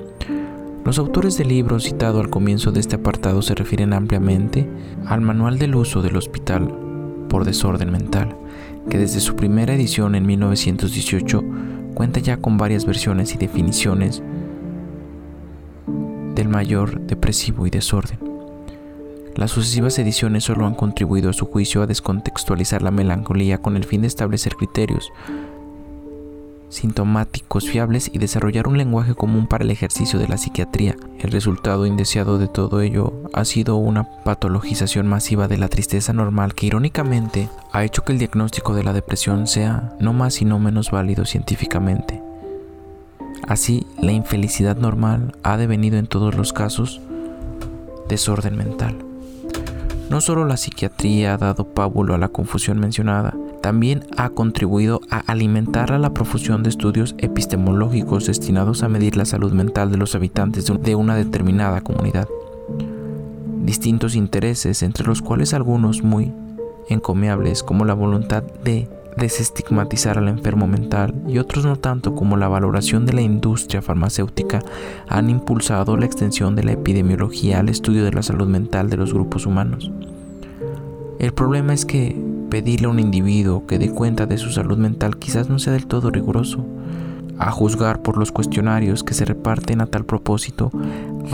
Los 0.85 0.99
autores 0.99 1.39
del 1.39 1.49
libro 1.49 1.81
citado 1.81 2.21
al 2.21 2.31
comienzo 2.31 2.73
de 2.73 2.81
este 2.81 2.97
apartado 2.97 3.43
se 3.43 3.55
refieren 3.55 3.93
ampliamente 3.93 4.69
al 5.07 5.21
Manual 5.21 5.59
del 5.59 5.75
Uso 5.75 6.03
del 6.03 6.17
Hospital 6.17 6.75
por 7.29 7.45
Desorden 7.45 7.91
Mental, 7.91 8.37
que 8.89 8.99
desde 8.99 9.21
su 9.21 9.37
primera 9.37 9.75
edición 9.75 10.15
en 10.15 10.27
1918 10.27 11.43
cuenta 11.95 12.21
ya 12.21 12.37
con 12.37 12.59
varias 12.59 12.85
versiones 12.85 13.35
y 13.35 13.39
definiciones 13.39 14.23
del 16.35 16.49
mayor 16.49 17.01
depresivo 17.01 17.67
y 17.67 17.71
desorden. 17.71 18.19
Las 19.37 19.51
sucesivas 19.51 19.99
ediciones 19.99 20.45
solo 20.45 20.67
han 20.67 20.75
contribuido 20.75 21.31
a 21.31 21.33
su 21.33 21.47
juicio 21.47 21.83
a 21.83 21.87
descontextualizar 21.87 22.83
la 22.83 22.91
melancolía 22.91 23.59
con 23.59 23.77
el 23.77 23.85
fin 23.85 24.03
de 24.03 24.07
establecer 24.07 24.55
criterios 24.55 25.11
sintomáticos 26.69 27.69
fiables 27.69 28.11
y 28.13 28.19
desarrollar 28.19 28.67
un 28.67 28.79
lenguaje 28.79 29.15
común 29.15 29.47
para 29.47 29.65
el 29.65 29.71
ejercicio 29.71 30.19
de 30.19 30.29
la 30.29 30.39
psiquiatría. 30.39 30.97
El 31.19 31.31
resultado 31.31 31.87
indeseado 31.87 32.39
de 32.39 32.49
todo 32.49 32.81
ello 32.81 33.13
ha 33.33 33.45
sido 33.45 33.77
una 33.77 34.05
patologización 34.25 35.07
masiva 35.07 35.49
de 35.49 35.59
la 35.59 35.69
tristeza 35.69 36.13
normal 36.13 36.55
que 36.55 36.67
irónicamente 36.67 37.49
ha 37.73 37.85
hecho 37.85 38.03
que 38.03 38.13
el 38.13 38.19
diagnóstico 38.19 38.75
de 38.75 38.85
la 38.85 38.93
depresión 38.93 39.47
sea 39.47 39.95
no 40.01 40.13
más 40.13 40.43
y 40.43 40.45
no 40.45 40.59
menos 40.59 40.91
válido 40.91 41.25
científicamente. 41.25 42.23
Así, 43.47 43.87
la 44.01 44.13
infelicidad 44.13 44.77
normal 44.77 45.35
ha 45.43 45.57
devenido 45.57 45.99
en 45.99 46.07
todos 46.07 46.35
los 46.35 46.53
casos 46.53 47.01
desorden 48.09 48.57
mental. 48.57 48.97
No 50.11 50.21
solo 50.21 50.45
la 50.45 50.57
psiquiatría 50.57 51.35
ha 51.35 51.39
dado 51.39 51.65
pábulo 51.65 52.15
a 52.15 52.19
la 52.19 52.29
confusión 52.29 52.79
mencionada, 52.79 53.35
también 53.65 54.05
ha 54.19 54.29
contribuido 54.29 55.01
a 55.09 55.21
alimentar 55.21 55.91
a 55.91 55.99
la 55.99 56.13
profusión 56.13 56.63
de 56.63 56.69
estudios 56.69 57.15
epistemológicos 57.17 58.27
destinados 58.27 58.83
a 58.83 58.91
medir 58.91 59.17
la 59.17 59.25
salud 59.25 59.53
mental 59.55 59.91
de 59.91 59.97
los 59.97 60.15
habitantes 60.15 60.67
de 60.67 60.95
una 60.95 61.17
determinada 61.17 61.81
comunidad. 61.81 62.29
Distintos 63.63 64.17
intereses, 64.17 64.83
entre 64.83 65.07
los 65.07 65.23
cuales 65.23 65.55
algunos 65.55 66.03
muy 66.03 66.31
encomiables 66.91 67.63
como 67.63 67.87
la 67.87 67.95
voluntad 67.95 68.43
de 68.43 68.87
desestigmatizar 69.17 70.19
al 70.19 70.29
enfermo 70.29 70.67
mental 70.67 71.15
y 71.27 71.39
otros 71.39 71.65
no 71.65 71.77
tanto 71.77 72.15
como 72.15 72.37
la 72.37 72.49
valoración 72.49 73.07
de 73.07 73.15
la 73.15 73.23
industria 73.23 73.81
farmacéutica 73.81 74.61
han 75.09 75.31
impulsado 75.31 75.97
la 75.97 76.05
extensión 76.05 76.55
de 76.55 76.65
la 76.65 76.73
epidemiología 76.73 77.61
al 77.61 77.71
estudio 77.71 78.05
de 78.05 78.13
la 78.13 78.23
salud 78.23 78.47
mental 78.47 78.91
de 78.91 78.99
los 78.99 79.15
grupos 79.15 79.47
humanos. 79.47 79.91
El 81.19 81.33
problema 81.33 81.73
es 81.73 81.87
que 81.87 82.34
pedirle 82.55 82.87
a 82.87 82.91
un 82.91 83.01
individuo 83.01 83.67
que 83.67 83.81
dé 83.81 83.91
cuenta 83.91 84.27
de 84.27 84.39
su 84.39 84.53
salud 84.53 84.79
mental 84.79 85.17
quizás 85.17 85.49
no 85.49 85.59
sea 85.59 85.73
del 85.73 85.89
todo 85.89 86.13
riguroso. 86.13 86.65
A 87.37 87.51
juzgar 87.51 88.01
por 88.01 88.17
los 88.17 88.31
cuestionarios 88.31 89.03
que 89.03 89.13
se 89.13 89.25
reparten 89.25 89.81
a 89.81 89.87
tal 89.87 90.05
propósito, 90.05 90.71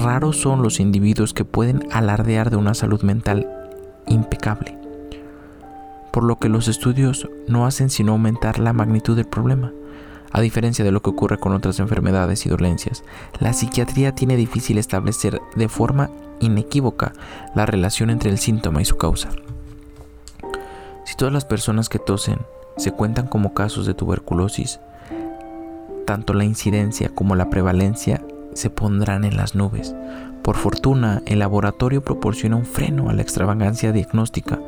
raros 0.02 0.38
son 0.38 0.62
los 0.62 0.80
individuos 0.80 1.34
que 1.34 1.44
pueden 1.44 1.86
alardear 1.92 2.48
de 2.48 2.56
una 2.56 2.72
salud 2.72 3.02
mental 3.02 3.46
impecable. 4.06 4.78
Por 6.10 6.24
lo 6.24 6.38
que 6.38 6.48
los 6.48 6.68
estudios 6.68 7.28
no 7.46 7.66
hacen 7.66 7.90
sino 7.90 8.12
aumentar 8.12 8.58
la 8.58 8.72
magnitud 8.72 9.14
del 9.14 9.26
problema. 9.26 9.74
A 10.32 10.40
diferencia 10.40 10.86
de 10.86 10.90
lo 10.90 11.02
que 11.02 11.10
ocurre 11.10 11.36
con 11.36 11.52
otras 11.52 11.80
enfermedades 11.80 12.46
y 12.46 12.48
dolencias, 12.48 13.04
la 13.40 13.52
psiquiatría 13.52 14.14
tiene 14.14 14.36
difícil 14.36 14.78
establecer 14.78 15.38
de 15.54 15.68
forma 15.68 16.08
inequívoca 16.40 17.12
la 17.54 17.66
relación 17.66 18.08
entre 18.08 18.30
el 18.30 18.38
síntoma 18.38 18.80
y 18.80 18.86
su 18.86 18.96
causa. 18.96 19.28
Si 21.10 21.16
todas 21.16 21.34
las 21.34 21.44
personas 21.44 21.88
que 21.88 21.98
tosen 21.98 22.38
se 22.76 22.92
cuentan 22.92 23.26
como 23.26 23.52
casos 23.52 23.84
de 23.84 23.94
tuberculosis, 23.94 24.78
tanto 26.06 26.34
la 26.34 26.44
incidencia 26.44 27.08
como 27.08 27.34
la 27.34 27.50
prevalencia 27.50 28.22
se 28.54 28.70
pondrán 28.70 29.24
en 29.24 29.36
las 29.36 29.56
nubes. 29.56 29.92
Por 30.44 30.54
fortuna, 30.54 31.20
el 31.26 31.40
laboratorio 31.40 32.04
proporciona 32.04 32.54
un 32.54 32.64
freno 32.64 33.10
a 33.10 33.12
la 33.12 33.22
extravagancia 33.22 33.90
diagnóstica, 33.90 34.60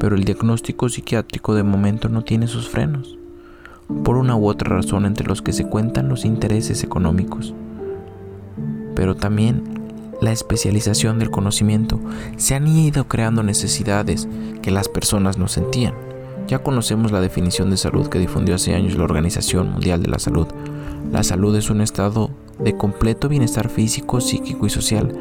pero 0.00 0.16
el 0.16 0.24
diagnóstico 0.24 0.88
psiquiátrico 0.88 1.54
de 1.54 1.62
momento 1.62 2.08
no 2.08 2.22
tiene 2.22 2.48
sus 2.48 2.68
frenos, 2.68 3.16
por 4.02 4.16
una 4.16 4.34
u 4.34 4.48
otra 4.48 4.74
razón 4.74 5.06
entre 5.06 5.28
los 5.28 5.40
que 5.40 5.52
se 5.52 5.68
cuentan 5.68 6.08
los 6.08 6.24
intereses 6.24 6.82
económicos. 6.82 7.54
Pero 8.96 9.14
también 9.14 9.75
la 10.20 10.32
especialización 10.32 11.18
del 11.18 11.30
conocimiento, 11.30 12.00
se 12.36 12.54
han 12.54 12.66
ido 12.66 13.08
creando 13.08 13.42
necesidades 13.42 14.28
que 14.62 14.70
las 14.70 14.88
personas 14.88 15.38
no 15.38 15.48
sentían. 15.48 15.94
Ya 16.48 16.62
conocemos 16.62 17.12
la 17.12 17.20
definición 17.20 17.70
de 17.70 17.76
salud 17.76 18.08
que 18.08 18.18
difundió 18.18 18.54
hace 18.54 18.74
años 18.74 18.96
la 18.96 19.04
Organización 19.04 19.72
Mundial 19.72 20.02
de 20.02 20.08
la 20.08 20.18
Salud. 20.18 20.46
La 21.12 21.22
salud 21.22 21.54
es 21.56 21.70
un 21.70 21.80
estado 21.80 22.30
de 22.58 22.76
completo 22.76 23.28
bienestar 23.28 23.68
físico, 23.68 24.20
psíquico 24.20 24.66
y 24.66 24.70
social. 24.70 25.12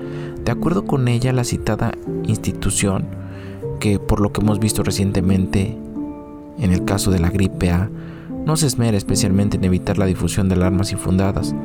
De 0.44 0.52
acuerdo 0.52 0.86
con 0.86 1.08
ella, 1.08 1.34
la 1.34 1.44
citada 1.44 1.92
institución, 2.26 3.08
que 3.80 4.00
por 4.00 4.20
lo 4.20 4.32
que 4.32 4.42
hemos 4.42 4.60
visto 4.60 4.84
recientemente 4.84 5.78
en 6.60 6.72
el 6.72 6.86
caso 6.86 7.12
de 7.12 7.20
la 7.20 7.30
gripe 7.30 7.72
A, 7.72 7.90
no 8.46 8.56
se 8.56 8.68
esmera 8.68 8.96
especialmente 8.96 9.58
en 9.58 9.64
evitar 9.64 9.98
la 9.98 10.06
difusión 10.06 10.48
de 10.48 10.56
alarmas 10.56 10.92
infundadas, 10.92 11.56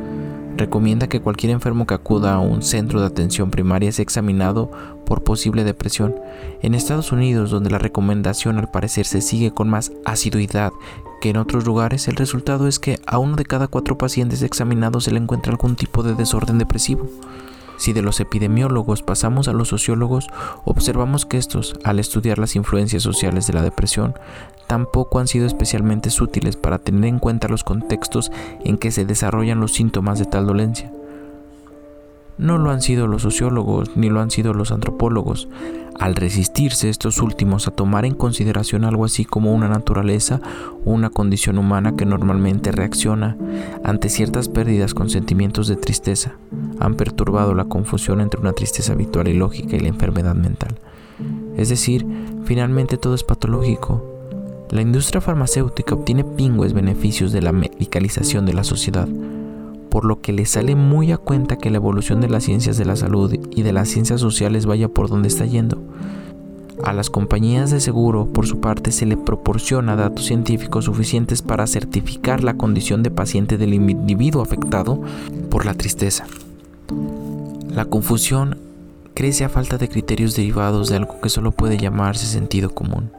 recomienda 0.61 1.09
que 1.09 1.21
cualquier 1.21 1.53
enfermo 1.53 1.87
que 1.87 1.95
acuda 1.95 2.35
a 2.35 2.39
un 2.39 2.63
centro 2.63 3.01
de 3.01 3.07
atención 3.07 3.51
primaria 3.51 3.91
sea 3.91 4.03
examinado 4.03 4.71
por 5.05 5.25
posible 5.25 5.65
depresión. 5.65 6.15
En 6.63 6.75
Estados 6.75 7.11
Unidos, 7.13 7.51
donde 7.51 7.71
la 7.71 7.79
recomendación 7.79 8.59
al 8.59 8.71
parecer 8.71 9.07
se 9.07 9.23
sigue 9.23 9.51
con 9.51 9.69
más 9.69 9.91
asiduidad 10.05 10.71
que 11.21 11.31
en 11.31 11.39
otros 11.39 11.65
lugares, 11.65 12.09
el 12.09 12.17
resultado 12.17 12.69
es 12.69 12.79
que 12.79 12.99
a 13.07 13.19
uno 13.19 13.37
de 13.37 13.45
cada 13.45 13.69
cuatro 13.69 13.99
pacientes 13.99 14.43
examinados 14.43 15.05
se 15.05 15.11
le 15.11 15.19
encuentra 15.19 15.51
algún 15.51 15.77
tipo 15.77 16.03
de 16.03 16.15
desorden 16.15 16.59
depresivo. 16.59 17.09
Si 17.81 17.95
de 17.95 18.03
los 18.03 18.21
epidemiólogos 18.21 19.03
pasamos 19.03 19.49
a 19.49 19.55
los 19.55 19.69
sociólogos, 19.69 20.29
observamos 20.67 21.25
que 21.25 21.39
estos, 21.39 21.77
al 21.83 21.99
estudiar 21.99 22.39
las 22.39 22.55
influencias 22.55 23.03
sociales 23.03 23.47
de 23.47 23.55
la 23.55 23.63
depresión, 23.63 24.13
tampoco 24.67 25.19
han 25.19 25.27
sido 25.27 25.47
especialmente 25.47 26.11
útiles 26.21 26.57
para 26.57 26.79
tener 26.79 27.07
en 27.07 27.19
cuenta 27.19 27.49
los 27.49 27.65
contextos 27.65 28.31
en 28.67 28.77
que 28.77 28.91
se 28.91 29.07
desarrollan 29.07 29.61
los 29.61 29.73
síntomas 29.73 30.19
de 30.19 30.27
tal 30.27 30.47
dolencia. 30.47 30.93
No 32.41 32.57
lo 32.57 32.71
han 32.71 32.81
sido 32.81 33.07
los 33.07 33.21
sociólogos 33.21 33.97
ni 33.97 34.09
lo 34.09 34.23
han 34.23 34.31
sido 34.31 34.55
los 34.55 34.73
antropólogos, 34.73 35.47
al 35.99 36.17
resistirse 36.17 36.89
estos 36.89 37.21
últimos 37.21 37.69
a 37.69 37.71
tomar 37.71 38.07
en 38.07 38.15
consideración 38.15 38.85
algo 38.85 39.05
así 39.05 39.27
como 39.27 39.53
una 39.53 39.69
naturaleza 39.69 40.41
o 40.87 40.93
una 40.93 41.11
condición 41.11 41.59
humana 41.59 41.97
que 41.97 42.07
normalmente 42.07 42.73
reacciona 42.73 43.37
ante 43.85 44.09
ciertas 44.09 44.49
pérdidas 44.49 44.95
con 44.95 45.11
sentimientos 45.11 45.69
de 45.69 45.77
tristeza, 45.77 46.33
han 46.79 46.95
perturbado 46.95 47.53
la 47.53 47.67
confusión 47.67 48.23
entre 48.23 48.41
una 48.41 48.55
tristeza 48.55 48.95
habitual 48.95 49.29
y 49.29 49.35
lógica 49.35 49.77
y 49.77 49.81
la 49.81 49.89
enfermedad 49.89 50.35
mental. 50.35 50.79
Es 51.59 51.69
decir, 51.69 52.07
finalmente 52.45 52.97
todo 52.97 53.15
es 53.15 53.23
patológico. 53.23 54.03
La 54.71 54.81
industria 54.81 55.21
farmacéutica 55.21 55.95
obtiene 55.95 56.25
pingües 56.25 56.73
beneficios 56.73 57.33
de 57.33 57.43
la 57.43 57.53
medicalización 57.53 58.47
de 58.47 58.55
la 58.55 58.65
sociedad, 58.65 59.09
por 59.91 60.05
lo 60.05 60.21
que 60.21 60.33
le 60.33 60.47
sale 60.47 60.77
muy 60.77 61.13
a 61.13 61.19
cuenta 61.19 61.59
que 61.59 61.71
la 61.71 61.77
evolución 61.77 62.21
de 62.21 62.29
las 62.29 62.45
ciencias 62.45 62.79
de 62.79 62.85
la 62.85 62.97
salud 62.97 63.35
y 63.51 63.63
de 63.63 63.73
las 63.73 63.89
ciencias 63.89 64.21
sociales 64.21 64.67
vaya 64.67 64.89
por 64.89 65.09
donde 65.09 65.29
está 65.29 65.45
yendo. 65.45 65.83
A 66.85 66.95
las 66.95 67.11
compañías 67.11 67.71
de 67.71 67.81
seguro, 67.81 68.27
por 68.33 68.47
su 68.47 68.61
parte, 68.61 68.91
se 68.91 69.05
le 69.05 69.19
proporciona 69.19 69.97
datos 69.97 70.25
científicos 70.25 70.87
suficientes 70.87 71.43
para 71.43 71.67
certificar 71.67 72.43
la 72.43 72.55
condición 72.55 73.03
de 73.03 73.11
paciente 73.11 73.59
del 73.59 73.75
individuo 73.75 74.41
afectado 74.41 75.01
por 75.51 75.67
la 75.67 75.75
tristeza. 75.75 76.25
La 77.69 77.85
confusión 77.85 78.57
crece 79.15 79.45
a 79.45 79.51
falta 79.51 79.77
de 79.77 79.89
criterios 79.89 80.35
derivados 80.35 80.89
de 80.89 80.97
algo 80.97 81.21
que 81.21 81.29
solo 81.29 81.53
puede 81.53 81.77
llamarse 81.77 82.25
sentido 82.25 82.71
común, 82.71 83.11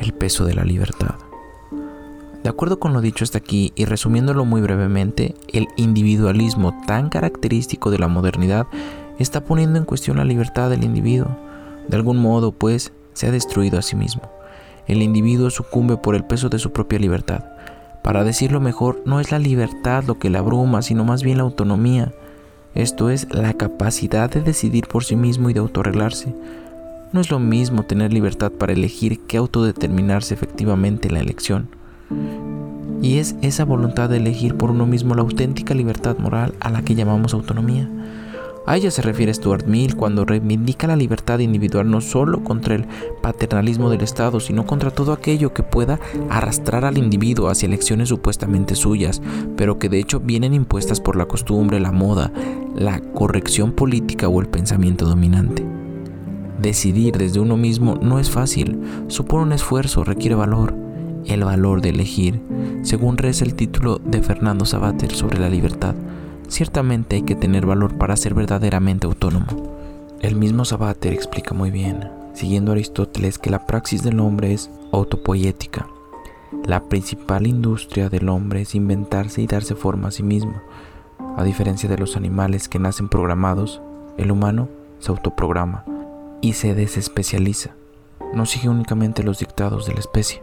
el 0.00 0.12
peso 0.12 0.44
de 0.44 0.54
la 0.54 0.64
libertad. 0.64 1.25
De 2.46 2.50
acuerdo 2.50 2.78
con 2.78 2.92
lo 2.92 3.00
dicho 3.00 3.24
hasta 3.24 3.38
aquí 3.38 3.72
y 3.74 3.86
resumiéndolo 3.86 4.44
muy 4.44 4.60
brevemente, 4.60 5.34
el 5.52 5.66
individualismo 5.74 6.80
tan 6.86 7.08
característico 7.08 7.90
de 7.90 7.98
la 7.98 8.06
modernidad 8.06 8.68
está 9.18 9.44
poniendo 9.44 9.80
en 9.80 9.84
cuestión 9.84 10.18
la 10.18 10.24
libertad 10.24 10.70
del 10.70 10.84
individuo. 10.84 11.36
De 11.88 11.96
algún 11.96 12.18
modo, 12.18 12.52
pues, 12.52 12.92
se 13.14 13.26
ha 13.26 13.32
destruido 13.32 13.80
a 13.80 13.82
sí 13.82 13.96
mismo. 13.96 14.22
El 14.86 15.02
individuo 15.02 15.50
sucumbe 15.50 15.96
por 15.96 16.14
el 16.14 16.22
peso 16.22 16.48
de 16.48 16.60
su 16.60 16.70
propia 16.70 17.00
libertad. 17.00 17.42
Para 18.04 18.22
decirlo 18.22 18.60
mejor, 18.60 19.02
no 19.04 19.18
es 19.18 19.32
la 19.32 19.40
libertad 19.40 20.04
lo 20.04 20.20
que 20.20 20.30
la 20.30 20.38
abruma, 20.38 20.82
sino 20.82 21.04
más 21.04 21.24
bien 21.24 21.38
la 21.38 21.42
autonomía. 21.42 22.12
esto 22.76 23.10
es 23.10 23.26
la 23.34 23.54
capacidad 23.54 24.30
de 24.30 24.42
decidir 24.42 24.86
por 24.86 25.02
sí 25.02 25.16
mismo 25.16 25.50
y 25.50 25.52
de 25.52 25.58
autorreglarse. 25.58 26.32
No 27.12 27.20
es 27.20 27.28
lo 27.28 27.40
mismo 27.40 27.82
tener 27.82 28.12
libertad 28.12 28.52
para 28.52 28.72
elegir 28.72 29.26
que 29.26 29.36
autodeterminarse 29.36 30.32
efectivamente 30.32 31.08
en 31.08 31.14
la 31.14 31.20
elección. 31.20 31.75
Y 33.02 33.18
es 33.18 33.36
esa 33.42 33.64
voluntad 33.64 34.08
de 34.08 34.16
elegir 34.16 34.56
por 34.56 34.70
uno 34.70 34.86
mismo 34.86 35.14
la 35.14 35.22
auténtica 35.22 35.74
libertad 35.74 36.18
moral 36.18 36.54
a 36.60 36.70
la 36.70 36.82
que 36.82 36.94
llamamos 36.94 37.34
autonomía. 37.34 37.88
A 38.66 38.76
ella 38.76 38.90
se 38.90 39.00
refiere 39.00 39.32
Stuart 39.32 39.66
Mill 39.66 39.94
cuando 39.94 40.24
reivindica 40.24 40.88
la 40.88 40.96
libertad 40.96 41.38
individual 41.38 41.88
no 41.88 42.00
solo 42.00 42.42
contra 42.42 42.74
el 42.74 42.84
paternalismo 43.22 43.90
del 43.90 44.00
Estado, 44.00 44.40
sino 44.40 44.66
contra 44.66 44.90
todo 44.90 45.12
aquello 45.12 45.54
que 45.54 45.62
pueda 45.62 46.00
arrastrar 46.30 46.84
al 46.84 46.98
individuo 46.98 47.48
hacia 47.48 47.66
elecciones 47.66 48.08
supuestamente 48.08 48.74
suyas, 48.74 49.22
pero 49.56 49.78
que 49.78 49.88
de 49.88 50.00
hecho 50.00 50.18
vienen 50.18 50.52
impuestas 50.52 51.00
por 51.00 51.14
la 51.14 51.26
costumbre, 51.26 51.78
la 51.78 51.92
moda, 51.92 52.32
la 52.74 52.98
corrección 52.98 53.70
política 53.70 54.28
o 54.28 54.40
el 54.40 54.48
pensamiento 54.48 55.04
dominante. 55.04 55.64
Decidir 56.60 57.16
desde 57.18 57.38
uno 57.38 57.56
mismo 57.56 57.94
no 58.02 58.18
es 58.18 58.30
fácil, 58.30 58.80
supone 59.06 59.44
un 59.44 59.52
esfuerzo, 59.52 60.02
requiere 60.02 60.34
valor, 60.34 60.85
el 61.26 61.44
valor 61.44 61.80
de 61.80 61.90
elegir, 61.90 62.40
según 62.82 63.18
reza 63.18 63.44
el 63.44 63.54
título 63.54 63.98
de 63.98 64.22
Fernando 64.22 64.64
Sabater 64.64 65.12
sobre 65.12 65.38
la 65.38 65.48
libertad. 65.48 65.94
Ciertamente 66.48 67.16
hay 67.16 67.22
que 67.22 67.34
tener 67.34 67.66
valor 67.66 67.98
para 67.98 68.16
ser 68.16 68.34
verdaderamente 68.34 69.06
autónomo. 69.06 69.46
El 70.20 70.36
mismo 70.36 70.64
Sabater 70.64 71.12
explica 71.12 71.54
muy 71.54 71.70
bien, 71.70 72.08
siguiendo 72.34 72.72
Aristóteles, 72.72 73.38
que 73.38 73.50
la 73.50 73.66
praxis 73.66 74.02
del 74.02 74.20
hombre 74.20 74.52
es 74.52 74.70
autopoética. 74.92 75.86
La 76.64 76.84
principal 76.84 77.46
industria 77.46 78.08
del 78.08 78.28
hombre 78.28 78.62
es 78.62 78.74
inventarse 78.74 79.42
y 79.42 79.46
darse 79.46 79.74
forma 79.74 80.08
a 80.08 80.12
sí 80.12 80.22
mismo. 80.22 80.54
A 81.36 81.44
diferencia 81.44 81.88
de 81.88 81.98
los 81.98 82.16
animales 82.16 82.68
que 82.68 82.78
nacen 82.78 83.08
programados, 83.08 83.80
el 84.16 84.30
humano 84.30 84.68
se 85.00 85.10
autoprograma 85.10 85.84
y 86.40 86.54
se 86.54 86.74
desespecializa. 86.74 87.74
No 88.34 88.46
sigue 88.46 88.68
únicamente 88.68 89.22
los 89.22 89.38
dictados 89.38 89.86
de 89.86 89.94
la 89.94 90.00
especie. 90.00 90.42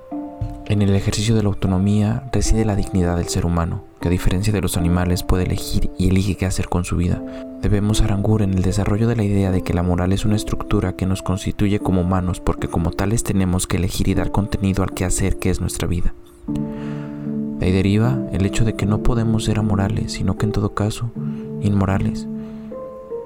En 0.66 0.82
el 0.82 0.96
ejercicio 0.96 1.36
de 1.36 1.44
la 1.44 1.50
autonomía 1.50 2.24
reside 2.32 2.64
la 2.64 2.78
dignidad 2.78 3.18
del 3.18 3.28
ser 3.28 3.46
humano, 3.46 3.84
que 4.00 4.08
a 4.08 4.12
diferencia 4.12 4.54
de 4.54 4.62
los 4.62 4.78
animales 4.78 5.22
puede 5.22 5.44
elegir 5.44 5.90
y 5.98 6.08
elige 6.08 6.36
qué 6.36 6.46
hacer 6.46 6.70
con 6.70 6.86
su 6.86 6.96
vida. 6.96 7.22
Debemos 7.62 8.02
arangur 8.02 8.42
en 8.42 8.54
el 8.54 8.62
desarrollo 8.62 9.10
de 9.10 9.18
la 9.18 9.26
idea 9.26 9.52
de 9.52 9.62
que 9.62 9.74
la 9.74 9.84
moral 9.84 10.14
es 10.14 10.24
una 10.24 10.38
estructura 10.38 10.96
que 10.96 11.06
nos 11.06 11.22
constituye 11.22 11.80
como 11.80 12.00
humanos 12.00 12.40
porque 12.40 12.70
como 12.70 12.92
tales 12.92 13.24
tenemos 13.24 13.68
que 13.68 13.76
elegir 13.76 14.08
y 14.08 14.14
dar 14.14 14.32
contenido 14.32 14.84
al 14.84 15.06
hacer 15.06 15.38
que 15.38 15.50
es 15.50 15.60
nuestra 15.60 15.86
vida. 15.86 16.14
De 16.48 17.66
ahí 17.66 17.72
deriva 17.74 18.18
el 18.32 18.46
hecho 18.46 18.64
de 18.64 18.76
que 18.76 18.86
no 18.86 19.04
podemos 19.04 19.44
ser 19.44 19.60
amorales, 19.60 20.14
sino 20.14 20.38
que 20.38 20.46
en 20.46 20.54
todo 20.54 20.74
caso 20.74 21.12
inmorales, 21.62 22.26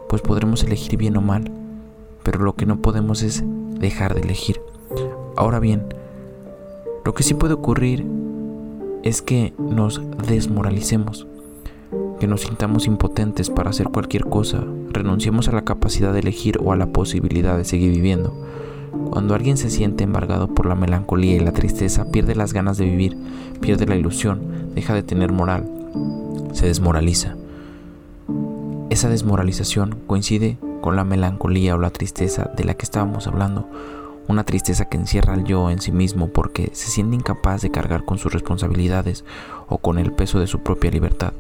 pues 0.10 0.24
podremos 0.24 0.64
elegir 0.64 0.98
bien 0.98 1.18
o 1.18 1.22
mal, 1.22 1.52
pero 2.24 2.40
lo 2.40 2.56
que 2.56 2.66
no 2.66 2.82
podemos 2.82 3.22
es 3.22 3.44
dejar 3.80 4.16
de 4.16 4.22
elegir. 4.22 4.60
Ahora 5.36 5.60
bien, 5.60 5.84
lo 7.08 7.14
que 7.14 7.24
sí 7.24 7.36
puede 7.36 7.54
ocurrir 7.54 8.06
es 9.02 9.22
que 9.22 9.54
nos 9.58 10.02
desmoralicemos, 10.28 11.26
que 12.20 12.28
nos 12.28 12.42
sintamos 12.42 12.86
impotentes 12.86 13.50
para 13.50 13.70
hacer 13.70 13.88
cualquier 13.88 14.26
cosa, 14.26 14.66
renunciemos 14.90 15.48
a 15.48 15.54
la 15.54 15.64
capacidad 15.64 16.12
de 16.12 16.20
elegir 16.20 16.60
o 16.62 16.74
a 16.74 16.76
la 16.76 16.88
posibilidad 16.88 17.58
de 17.58 17.64
seguir 17.64 17.94
viviendo. 17.94 18.38
Cuando 19.10 19.36
alguien 19.36 19.56
se 19.56 19.70
siente 19.70 20.04
embargado 20.04 20.54
por 20.54 20.66
la 20.66 20.76
melancolía 20.76 21.38
y 21.38 21.40
la 21.40 21.54
tristeza, 21.54 22.12
pierde 22.12 22.36
las 22.36 22.52
ganas 22.52 22.78
de 22.78 22.84
vivir, 22.84 23.16
pierde 23.62 23.86
la 23.86 23.96
ilusión, 23.96 24.42
deja 24.76 24.94
de 24.94 25.04
tener 25.04 25.32
moral, 25.32 25.64
se 26.52 26.66
desmoraliza. 26.66 27.38
Esa 28.90 29.08
desmoralización 29.08 29.96
coincide 30.08 30.58
con 30.82 30.98
la 30.98 31.06
melancolía 31.06 31.74
o 31.76 31.80
la 31.80 31.92
tristeza 31.92 32.52
de 32.58 32.66
la 32.66 32.74
que 32.74 32.84
estábamos 32.84 33.28
hablando, 33.28 33.66
una 34.28 34.44
tristeza 34.44 34.86
que 34.86 34.98
encierra 34.98 35.34
al 35.34 35.46
yo 35.46 35.70
en 35.70 35.80
sí 35.80 35.92
mismo 35.92 36.28
porque 36.28 36.70
se 36.74 36.92
siente 36.92 37.16
incapaz 37.16 37.62
de 37.62 37.72
cargar 37.72 38.04
con 38.04 38.18
sus 38.18 38.34
responsabilidades 38.34 39.24
o 39.68 39.78
con 39.78 39.98
el 39.98 40.12
peso 40.12 40.40
de 40.40 40.48
su 40.48 40.60
propia 40.60 40.92
libertad. 40.92 41.34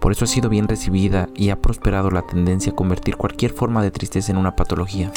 Por 0.00 0.12
eso 0.12 0.24
ha 0.24 0.28
sido 0.28 0.48
bien 0.48 0.68
recibida 0.68 1.28
y 1.34 1.50
ha 1.50 1.60
prosperado 1.60 2.10
la 2.10 2.22
tendencia 2.22 2.72
a 2.72 2.76
convertir 2.76 3.16
cualquier 3.16 3.52
forma 3.52 3.82
de 3.82 3.90
tristeza 3.90 4.32
en 4.32 4.38
una 4.38 4.56
patología. 4.56 5.12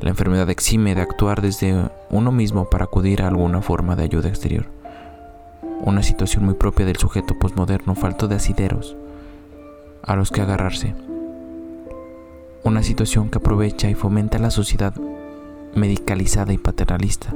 La 0.00 0.10
enfermedad 0.10 0.48
exime 0.50 0.94
de 0.94 1.02
actuar 1.02 1.42
desde 1.42 1.88
uno 2.10 2.32
mismo 2.32 2.70
para 2.70 2.84
acudir 2.84 3.22
a 3.22 3.28
alguna 3.28 3.62
forma 3.62 3.96
de 3.96 4.04
ayuda 4.04 4.28
exterior. 4.28 4.66
Una 5.82 6.02
situación 6.02 6.44
muy 6.44 6.54
propia 6.54 6.86
del 6.86 6.96
sujeto 6.96 7.38
posmoderno 7.38 7.94
falto 7.94 8.26
de 8.26 8.36
asideros 8.36 8.96
a 10.02 10.16
los 10.16 10.30
que 10.30 10.40
agarrarse. 10.40 10.94
Una 12.64 12.82
situación 12.82 13.30
que 13.30 13.38
aprovecha 13.38 13.88
y 13.88 13.94
fomenta 13.94 14.38
la 14.38 14.50
sociedad 14.50 14.94
medicalizada 15.74 16.52
y 16.52 16.58
paternalista. 16.58 17.34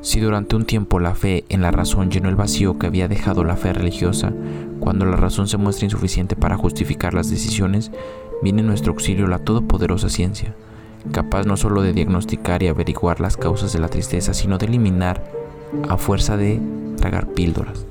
Si 0.00 0.20
durante 0.20 0.54
un 0.54 0.66
tiempo 0.66 1.00
la 1.00 1.14
fe 1.14 1.44
en 1.48 1.62
la 1.62 1.70
razón 1.70 2.10
llenó 2.10 2.28
el 2.28 2.36
vacío 2.36 2.78
que 2.78 2.86
había 2.86 3.08
dejado 3.08 3.42
la 3.42 3.56
fe 3.56 3.72
religiosa, 3.72 4.32
cuando 4.78 5.06
la 5.06 5.16
razón 5.16 5.48
se 5.48 5.56
muestra 5.56 5.86
insuficiente 5.86 6.36
para 6.36 6.58
justificar 6.58 7.14
las 7.14 7.30
decisiones, 7.30 7.90
viene 8.42 8.60
en 8.60 8.66
nuestro 8.66 8.92
auxilio 8.92 9.26
la 9.26 9.38
todopoderosa 9.38 10.10
ciencia, 10.10 10.54
capaz 11.10 11.46
no 11.46 11.56
solo 11.56 11.80
de 11.80 11.94
diagnosticar 11.94 12.62
y 12.62 12.68
averiguar 12.68 13.20
las 13.20 13.38
causas 13.38 13.72
de 13.72 13.78
la 13.78 13.88
tristeza, 13.88 14.34
sino 14.34 14.58
de 14.58 14.66
eliminar 14.66 15.24
a 15.88 15.96
fuerza 15.96 16.36
de 16.36 16.60
tragar 16.98 17.28
píldoras. 17.28 17.86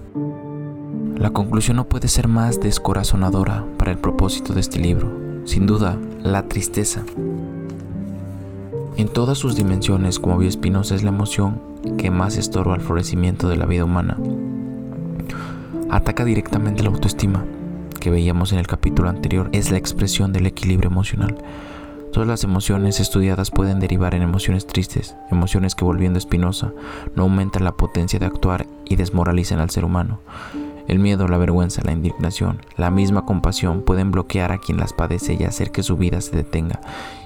La 1.17 1.31
conclusión 1.31 1.77
no 1.77 1.85
puede 1.85 2.07
ser 2.07 2.27
más 2.27 2.59
descorazonadora 2.59 3.65
para 3.77 3.91
el 3.91 3.97
propósito 3.97 4.53
de 4.53 4.59
este 4.61 4.79
libro. 4.79 5.11
Sin 5.45 5.65
duda, 5.65 5.97
la 6.21 6.47
tristeza 6.47 7.03
en 8.95 9.07
todas 9.07 9.37
sus 9.39 9.55
dimensiones, 9.55 10.19
como 10.19 10.37
vio 10.37 10.51
Spinoza, 10.51 10.93
es 10.93 11.03
la 11.03 11.09
emoción 11.09 11.59
que 11.97 12.11
más 12.11 12.37
estorba 12.37 12.75
al 12.75 12.81
florecimiento 12.81 13.49
de 13.49 13.57
la 13.57 13.65
vida 13.65 13.85
humana. 13.85 14.17
Ataca 15.89 16.23
directamente 16.25 16.83
la 16.83 16.89
autoestima, 16.89 17.43
que 17.99 18.11
veíamos 18.11 18.51
en 18.51 18.59
el 18.59 18.67
capítulo 18.67 19.09
anterior, 19.09 19.49
es 19.51 19.71
la 19.71 19.77
expresión 19.77 20.31
del 20.31 20.45
equilibrio 20.45 20.91
emocional. 20.91 21.37
Todas 22.11 22.27
las 22.27 22.43
emociones 22.43 22.99
estudiadas 22.99 23.49
pueden 23.49 23.79
derivar 23.79 24.13
en 24.13 24.21
emociones 24.21 24.67
tristes, 24.67 25.15
emociones 25.31 25.73
que 25.73 25.85
volviendo 25.85 26.19
a 26.19 26.21
Spinoza 26.21 26.71
no 27.15 27.23
aumentan 27.23 27.63
la 27.63 27.71
potencia 27.71 28.19
de 28.19 28.27
actuar 28.27 28.67
y 28.85 28.95
desmoralizan 28.95 29.59
al 29.59 29.71
ser 29.71 29.85
humano. 29.85 30.19
El 30.87 30.99
miedo, 30.99 31.27
la 31.27 31.37
vergüenza, 31.37 31.81
la 31.83 31.93
indignación, 31.93 32.59
la 32.77 32.91
misma 32.91 33.25
compasión 33.25 33.81
pueden 33.81 34.11
bloquear 34.11 34.51
a 34.51 34.59
quien 34.59 34.77
las 34.77 34.93
padece 34.93 35.35
y 35.39 35.43
hacer 35.43 35.71
que 35.71 35.81
su 35.81 35.97
vida 35.97 36.21
se 36.21 36.35
detenga 36.35 36.81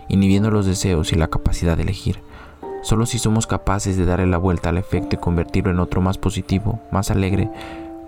inhibiendo 0.09 0.51
los 0.51 0.65
deseos 0.65 1.11
y 1.13 1.15
la 1.15 1.27
capacidad 1.27 1.77
de 1.77 1.83
elegir. 1.83 2.19
Solo 2.83 3.05
si 3.05 3.19
somos 3.19 3.47
capaces 3.47 3.97
de 3.97 4.05
darle 4.05 4.27
la 4.27 4.37
vuelta 4.37 4.69
al 4.69 4.77
efecto 4.77 5.15
y 5.15 5.19
convertirlo 5.19 5.71
en 5.71 5.79
otro 5.79 6.01
más 6.01 6.17
positivo, 6.17 6.79
más 6.91 7.11
alegre, 7.11 7.49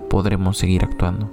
podremos 0.09 0.57
seguir 0.57 0.83
actuando. 0.83 1.29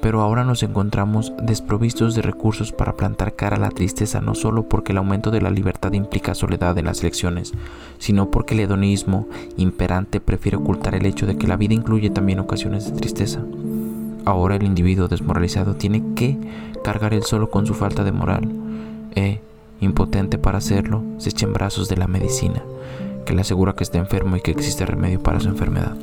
Pero 0.00 0.20
ahora 0.20 0.44
nos 0.44 0.62
encontramos 0.62 1.32
desprovistos 1.42 2.14
de 2.14 2.22
recursos 2.22 2.70
para 2.70 2.92
plantar 2.92 3.34
cara 3.34 3.56
a 3.56 3.58
la 3.58 3.70
tristeza, 3.70 4.20
no 4.20 4.34
solo 4.34 4.68
porque 4.68 4.92
el 4.92 4.98
aumento 4.98 5.30
de 5.30 5.40
la 5.40 5.50
libertad 5.50 5.92
implica 5.94 6.34
soledad 6.34 6.78
en 6.78 6.84
las 6.84 7.00
elecciones, 7.00 7.54
sino 7.98 8.30
porque 8.30 8.54
el 8.54 8.60
hedonismo 8.60 9.26
imperante 9.56 10.20
prefiere 10.20 10.58
ocultar 10.58 10.94
el 10.94 11.06
hecho 11.06 11.26
de 11.26 11.36
que 11.36 11.48
la 11.48 11.56
vida 11.56 11.74
incluye 11.74 12.10
también 12.10 12.38
ocasiones 12.38 12.84
de 12.84 12.92
tristeza. 12.92 13.40
Ahora 14.24 14.56
el 14.56 14.62
individuo 14.62 15.08
desmoralizado 15.08 15.74
tiene 15.74 16.02
que 16.14 16.38
cargar 16.84 17.14
él 17.14 17.24
solo 17.24 17.50
con 17.50 17.66
su 17.66 17.74
falta 17.74 18.04
de 18.04 18.12
moral 18.12 18.65
e, 19.16 19.40
impotente 19.80 20.38
para 20.38 20.58
hacerlo, 20.58 21.02
se 21.18 21.30
echa 21.30 21.46
en 21.46 21.52
brazos 21.52 21.88
de 21.88 21.96
la 21.96 22.06
medicina, 22.06 22.62
que 23.24 23.34
le 23.34 23.40
asegura 23.40 23.74
que 23.74 23.82
está 23.82 23.98
enfermo 23.98 24.36
y 24.36 24.40
que 24.40 24.52
existe 24.52 24.86
remedio 24.86 25.20
para 25.20 25.40
su 25.40 25.48
enfermedad. 25.48 25.96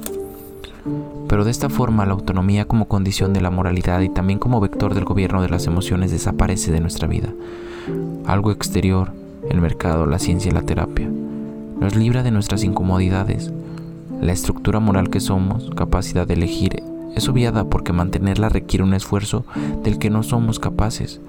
Pero 1.29 1.45
de 1.45 1.51
esta 1.51 1.69
forma 1.69 2.05
la 2.05 2.13
autonomía 2.13 2.65
como 2.65 2.87
condición 2.87 3.33
de 3.33 3.41
la 3.41 3.49
moralidad 3.49 4.01
y 4.01 4.09
también 4.09 4.39
como 4.39 4.59
vector 4.59 4.93
del 4.93 5.05
gobierno 5.05 5.41
de 5.41 5.49
las 5.49 5.65
emociones 5.65 6.11
desaparece 6.11 6.71
de 6.71 6.81
nuestra 6.81 7.07
vida. 7.07 7.29
Algo 8.25 8.51
exterior, 8.51 9.11
el 9.49 9.61
mercado, 9.61 10.05
la 10.05 10.19
ciencia 10.19 10.49
y 10.49 10.53
la 10.53 10.61
terapia, 10.61 11.09
nos 11.79 11.95
libra 11.95 12.23
de 12.23 12.31
nuestras 12.31 12.63
incomodidades. 12.63 13.51
La 14.21 14.31
estructura 14.31 14.79
moral 14.79 15.09
que 15.09 15.19
somos, 15.19 15.69
capacidad 15.75 16.27
de 16.27 16.35
elegir, 16.35 16.83
es 17.15 17.27
obviada 17.29 17.65
porque 17.65 17.93
mantenerla 17.93 18.49
requiere 18.49 18.83
un 18.83 18.93
esfuerzo 18.93 19.45
del 19.83 19.99
que 19.99 20.09
no 20.09 20.23
somos 20.23 20.59
capaces, 20.59 21.19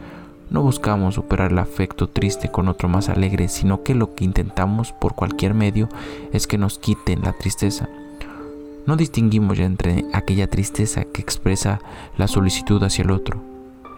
no 0.54 0.62
buscamos 0.62 1.16
superar 1.16 1.50
el 1.50 1.58
afecto 1.58 2.08
triste 2.08 2.48
con 2.48 2.68
otro 2.68 2.88
más 2.88 3.08
alegre, 3.08 3.48
sino 3.48 3.82
que 3.82 3.92
lo 3.92 4.14
que 4.14 4.22
intentamos 4.22 4.92
por 4.92 5.16
cualquier 5.16 5.52
medio 5.52 5.88
es 6.32 6.46
que 6.46 6.58
nos 6.58 6.78
quiten 6.78 7.22
la 7.22 7.32
tristeza. 7.32 7.88
No 8.86 8.94
distinguimos 8.94 9.58
ya 9.58 9.64
entre 9.64 10.04
aquella 10.12 10.46
tristeza 10.46 11.06
que 11.06 11.20
expresa 11.20 11.80
la 12.16 12.28
solicitud 12.28 12.80
hacia 12.84 13.02
el 13.02 13.10
otro, 13.10 13.42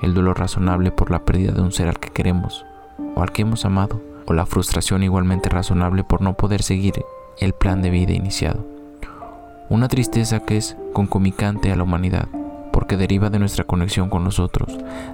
el 0.00 0.14
dolor 0.14 0.38
razonable 0.38 0.90
por 0.92 1.10
la 1.10 1.26
pérdida 1.26 1.52
de 1.52 1.60
un 1.60 1.72
ser 1.72 1.88
al 1.88 1.98
que 1.98 2.08
queremos 2.08 2.64
o 3.14 3.20
al 3.20 3.32
que 3.32 3.42
hemos 3.42 3.66
amado, 3.66 4.00
o 4.24 4.32
la 4.32 4.46
frustración 4.46 5.02
igualmente 5.02 5.50
razonable 5.50 6.04
por 6.04 6.22
no 6.22 6.38
poder 6.38 6.62
seguir 6.62 6.94
el 7.38 7.52
plan 7.52 7.82
de 7.82 7.90
vida 7.90 8.14
iniciado. 8.14 8.64
Una 9.68 9.88
tristeza 9.88 10.40
que 10.40 10.56
es 10.56 10.74
concomitante 10.94 11.70
a 11.70 11.76
la 11.76 11.82
humanidad, 11.82 12.28
porque 12.76 12.98
deriva 12.98 13.30
de 13.30 13.38
nuestra 13.38 13.64
conexión 13.64 14.10
con 14.10 14.22
los 14.22 14.38
otros, 14.38 14.68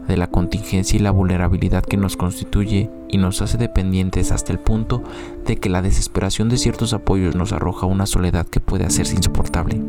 de 0.09 0.17
la 0.17 0.27
contingencia 0.27 0.97
y 0.97 1.01
la 1.01 1.13
vulnerabilidad 1.13 1.85
que 1.85 1.97
nos 1.97 2.17
constituye 2.17 2.91
y 3.09 3.19
nos 3.19 3.41
hace 3.41 3.57
dependientes 3.57 4.33
hasta 4.33 4.51
el 4.51 4.59
punto 4.59 5.05
de 5.47 5.59
que 5.59 5.69
la 5.69 5.81
desesperación 5.81 6.49
de 6.49 6.57
ciertos 6.57 6.93
apoyos 6.93 7.37
nos 7.37 7.53
arroja 7.53 7.87
una 7.87 8.07
soledad 8.07 8.49
que 8.49 8.59
puede 8.59 8.85
hacerse 8.85 9.15
insoportable. 9.15 9.81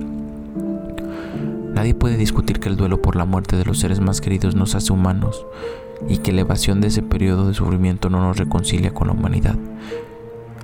Nadie 1.74 1.96
puede 1.96 2.16
discutir 2.16 2.60
que 2.60 2.70
el 2.70 2.78
duelo 2.78 3.02
por 3.02 3.16
la 3.16 3.26
muerte 3.26 3.56
de 3.56 3.66
los 3.66 3.80
seres 3.80 4.00
más 4.00 4.22
queridos 4.22 4.54
nos 4.54 4.76
hace 4.76 4.94
humanos 4.94 5.44
y 6.08 6.20
que 6.20 6.32
la 6.32 6.42
evasión 6.42 6.80
de 6.80 6.90
ese 6.90 7.02
periodo 7.02 7.48
de 7.48 7.56
sufrimiento 7.56 8.12
no 8.12 8.20
nos 8.20 8.38
reconcilia 8.38 8.94
con 8.94 9.08
la 9.08 9.14
humanidad. 9.14 9.56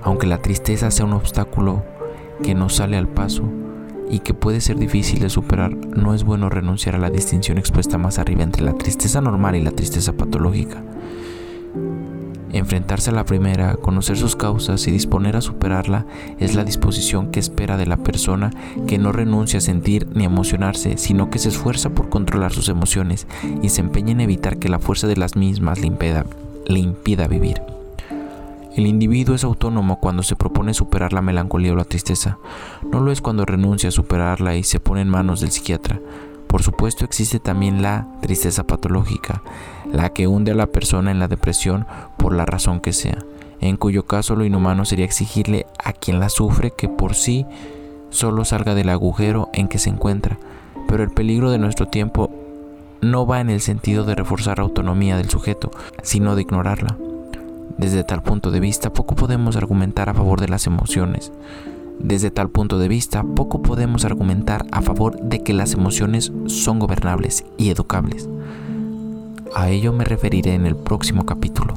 Aunque 0.04 0.28
la 0.28 0.38
tristeza 0.38 0.92
sea 0.92 1.06
un 1.06 1.14
obstáculo 1.14 1.82
que 2.44 2.54
nos 2.54 2.76
sale 2.76 2.96
al 2.96 3.08
paso, 3.08 3.42
y 4.10 4.20
que 4.20 4.34
puede 4.34 4.60
ser 4.60 4.76
difícil 4.76 5.20
de 5.20 5.30
superar, 5.30 5.74
no 5.74 6.14
es 6.14 6.24
bueno 6.24 6.48
renunciar 6.48 6.96
a 6.96 6.98
la 6.98 7.10
distinción 7.10 7.58
expuesta 7.58 7.96
más 7.96 8.18
arriba 8.18 8.42
entre 8.42 8.62
la 8.62 8.74
tristeza 8.74 9.20
normal 9.20 9.56
y 9.56 9.62
la 9.62 9.70
tristeza 9.70 10.12
patológica. 10.12 10.82
Enfrentarse 12.52 13.10
a 13.10 13.12
la 13.12 13.24
primera, 13.24 13.76
conocer 13.76 14.16
sus 14.16 14.34
causas 14.34 14.84
y 14.88 14.90
disponer 14.90 15.36
a 15.36 15.40
superarla 15.40 16.06
es 16.40 16.56
la 16.56 16.64
disposición 16.64 17.30
que 17.30 17.38
espera 17.38 17.76
de 17.76 17.86
la 17.86 17.96
persona 17.96 18.50
que 18.88 18.98
no 18.98 19.12
renuncia 19.12 19.58
a 19.58 19.62
sentir 19.62 20.08
ni 20.12 20.24
emocionarse, 20.24 20.98
sino 20.98 21.30
que 21.30 21.38
se 21.38 21.50
esfuerza 21.50 21.90
por 21.90 22.08
controlar 22.08 22.52
sus 22.52 22.68
emociones 22.68 23.28
y 23.62 23.68
se 23.68 23.82
empeña 23.82 24.12
en 24.12 24.20
evitar 24.20 24.58
que 24.58 24.68
la 24.68 24.80
fuerza 24.80 25.06
de 25.06 25.16
las 25.16 25.36
mismas 25.36 25.78
le 25.78 25.86
impida, 25.86 26.26
le 26.66 26.80
impida 26.80 27.28
vivir. 27.28 27.60
El 28.76 28.86
individuo 28.86 29.34
es 29.34 29.42
autónomo 29.42 29.98
cuando 29.98 30.22
se 30.22 30.36
propone 30.36 30.74
superar 30.74 31.12
la 31.12 31.22
melancolía 31.22 31.72
o 31.72 31.76
la 31.76 31.84
tristeza. 31.84 32.38
No 32.90 33.00
lo 33.00 33.10
es 33.10 33.20
cuando 33.20 33.44
renuncia 33.44 33.88
a 33.88 33.92
superarla 33.92 34.54
y 34.56 34.62
se 34.62 34.78
pone 34.78 35.00
en 35.00 35.08
manos 35.08 35.40
del 35.40 35.50
psiquiatra. 35.50 36.00
Por 36.46 36.62
supuesto 36.62 37.04
existe 37.04 37.40
también 37.40 37.82
la 37.82 38.06
tristeza 38.20 38.64
patológica, 38.64 39.42
la 39.92 40.10
que 40.10 40.26
hunde 40.28 40.52
a 40.52 40.54
la 40.54 40.68
persona 40.68 41.10
en 41.10 41.18
la 41.18 41.28
depresión 41.28 41.86
por 42.16 42.34
la 42.34 42.46
razón 42.46 42.80
que 42.80 42.92
sea, 42.92 43.18
en 43.60 43.76
cuyo 43.76 44.04
caso 44.04 44.36
lo 44.36 44.44
inhumano 44.44 44.84
sería 44.84 45.04
exigirle 45.04 45.66
a 45.82 45.92
quien 45.92 46.20
la 46.20 46.28
sufre 46.28 46.72
que 46.76 46.88
por 46.88 47.14
sí 47.14 47.46
solo 48.10 48.44
salga 48.44 48.74
del 48.74 48.88
agujero 48.88 49.48
en 49.52 49.68
que 49.68 49.78
se 49.78 49.90
encuentra. 49.90 50.38
Pero 50.88 51.02
el 51.02 51.10
peligro 51.10 51.50
de 51.50 51.58
nuestro 51.58 51.86
tiempo 51.86 52.30
no 53.00 53.26
va 53.26 53.40
en 53.40 53.50
el 53.50 53.60
sentido 53.60 54.04
de 54.04 54.14
reforzar 54.14 54.58
la 54.58 54.64
autonomía 54.64 55.16
del 55.16 55.30
sujeto, 55.30 55.70
sino 56.02 56.34
de 56.34 56.42
ignorarla. 56.42 56.96
Desde 57.80 58.04
tal 58.04 58.22
punto 58.22 58.50
de 58.50 58.60
vista, 58.60 58.92
poco 58.92 59.14
podemos 59.14 59.56
argumentar 59.56 60.10
a 60.10 60.14
favor 60.14 60.38
de 60.38 60.48
las 60.48 60.66
emociones. 60.66 61.32
Desde 61.98 62.30
tal 62.30 62.50
punto 62.50 62.78
de 62.78 62.88
vista, 62.88 63.22
poco 63.22 63.62
podemos 63.62 64.04
argumentar 64.04 64.66
a 64.70 64.82
favor 64.82 65.18
de 65.18 65.42
que 65.42 65.54
las 65.54 65.72
emociones 65.72 66.30
son 66.44 66.78
gobernables 66.78 67.46
y 67.56 67.70
educables. 67.70 68.28
A 69.54 69.70
ello 69.70 69.94
me 69.94 70.04
referiré 70.04 70.52
en 70.52 70.66
el 70.66 70.76
próximo 70.76 71.24
capítulo. 71.24 71.72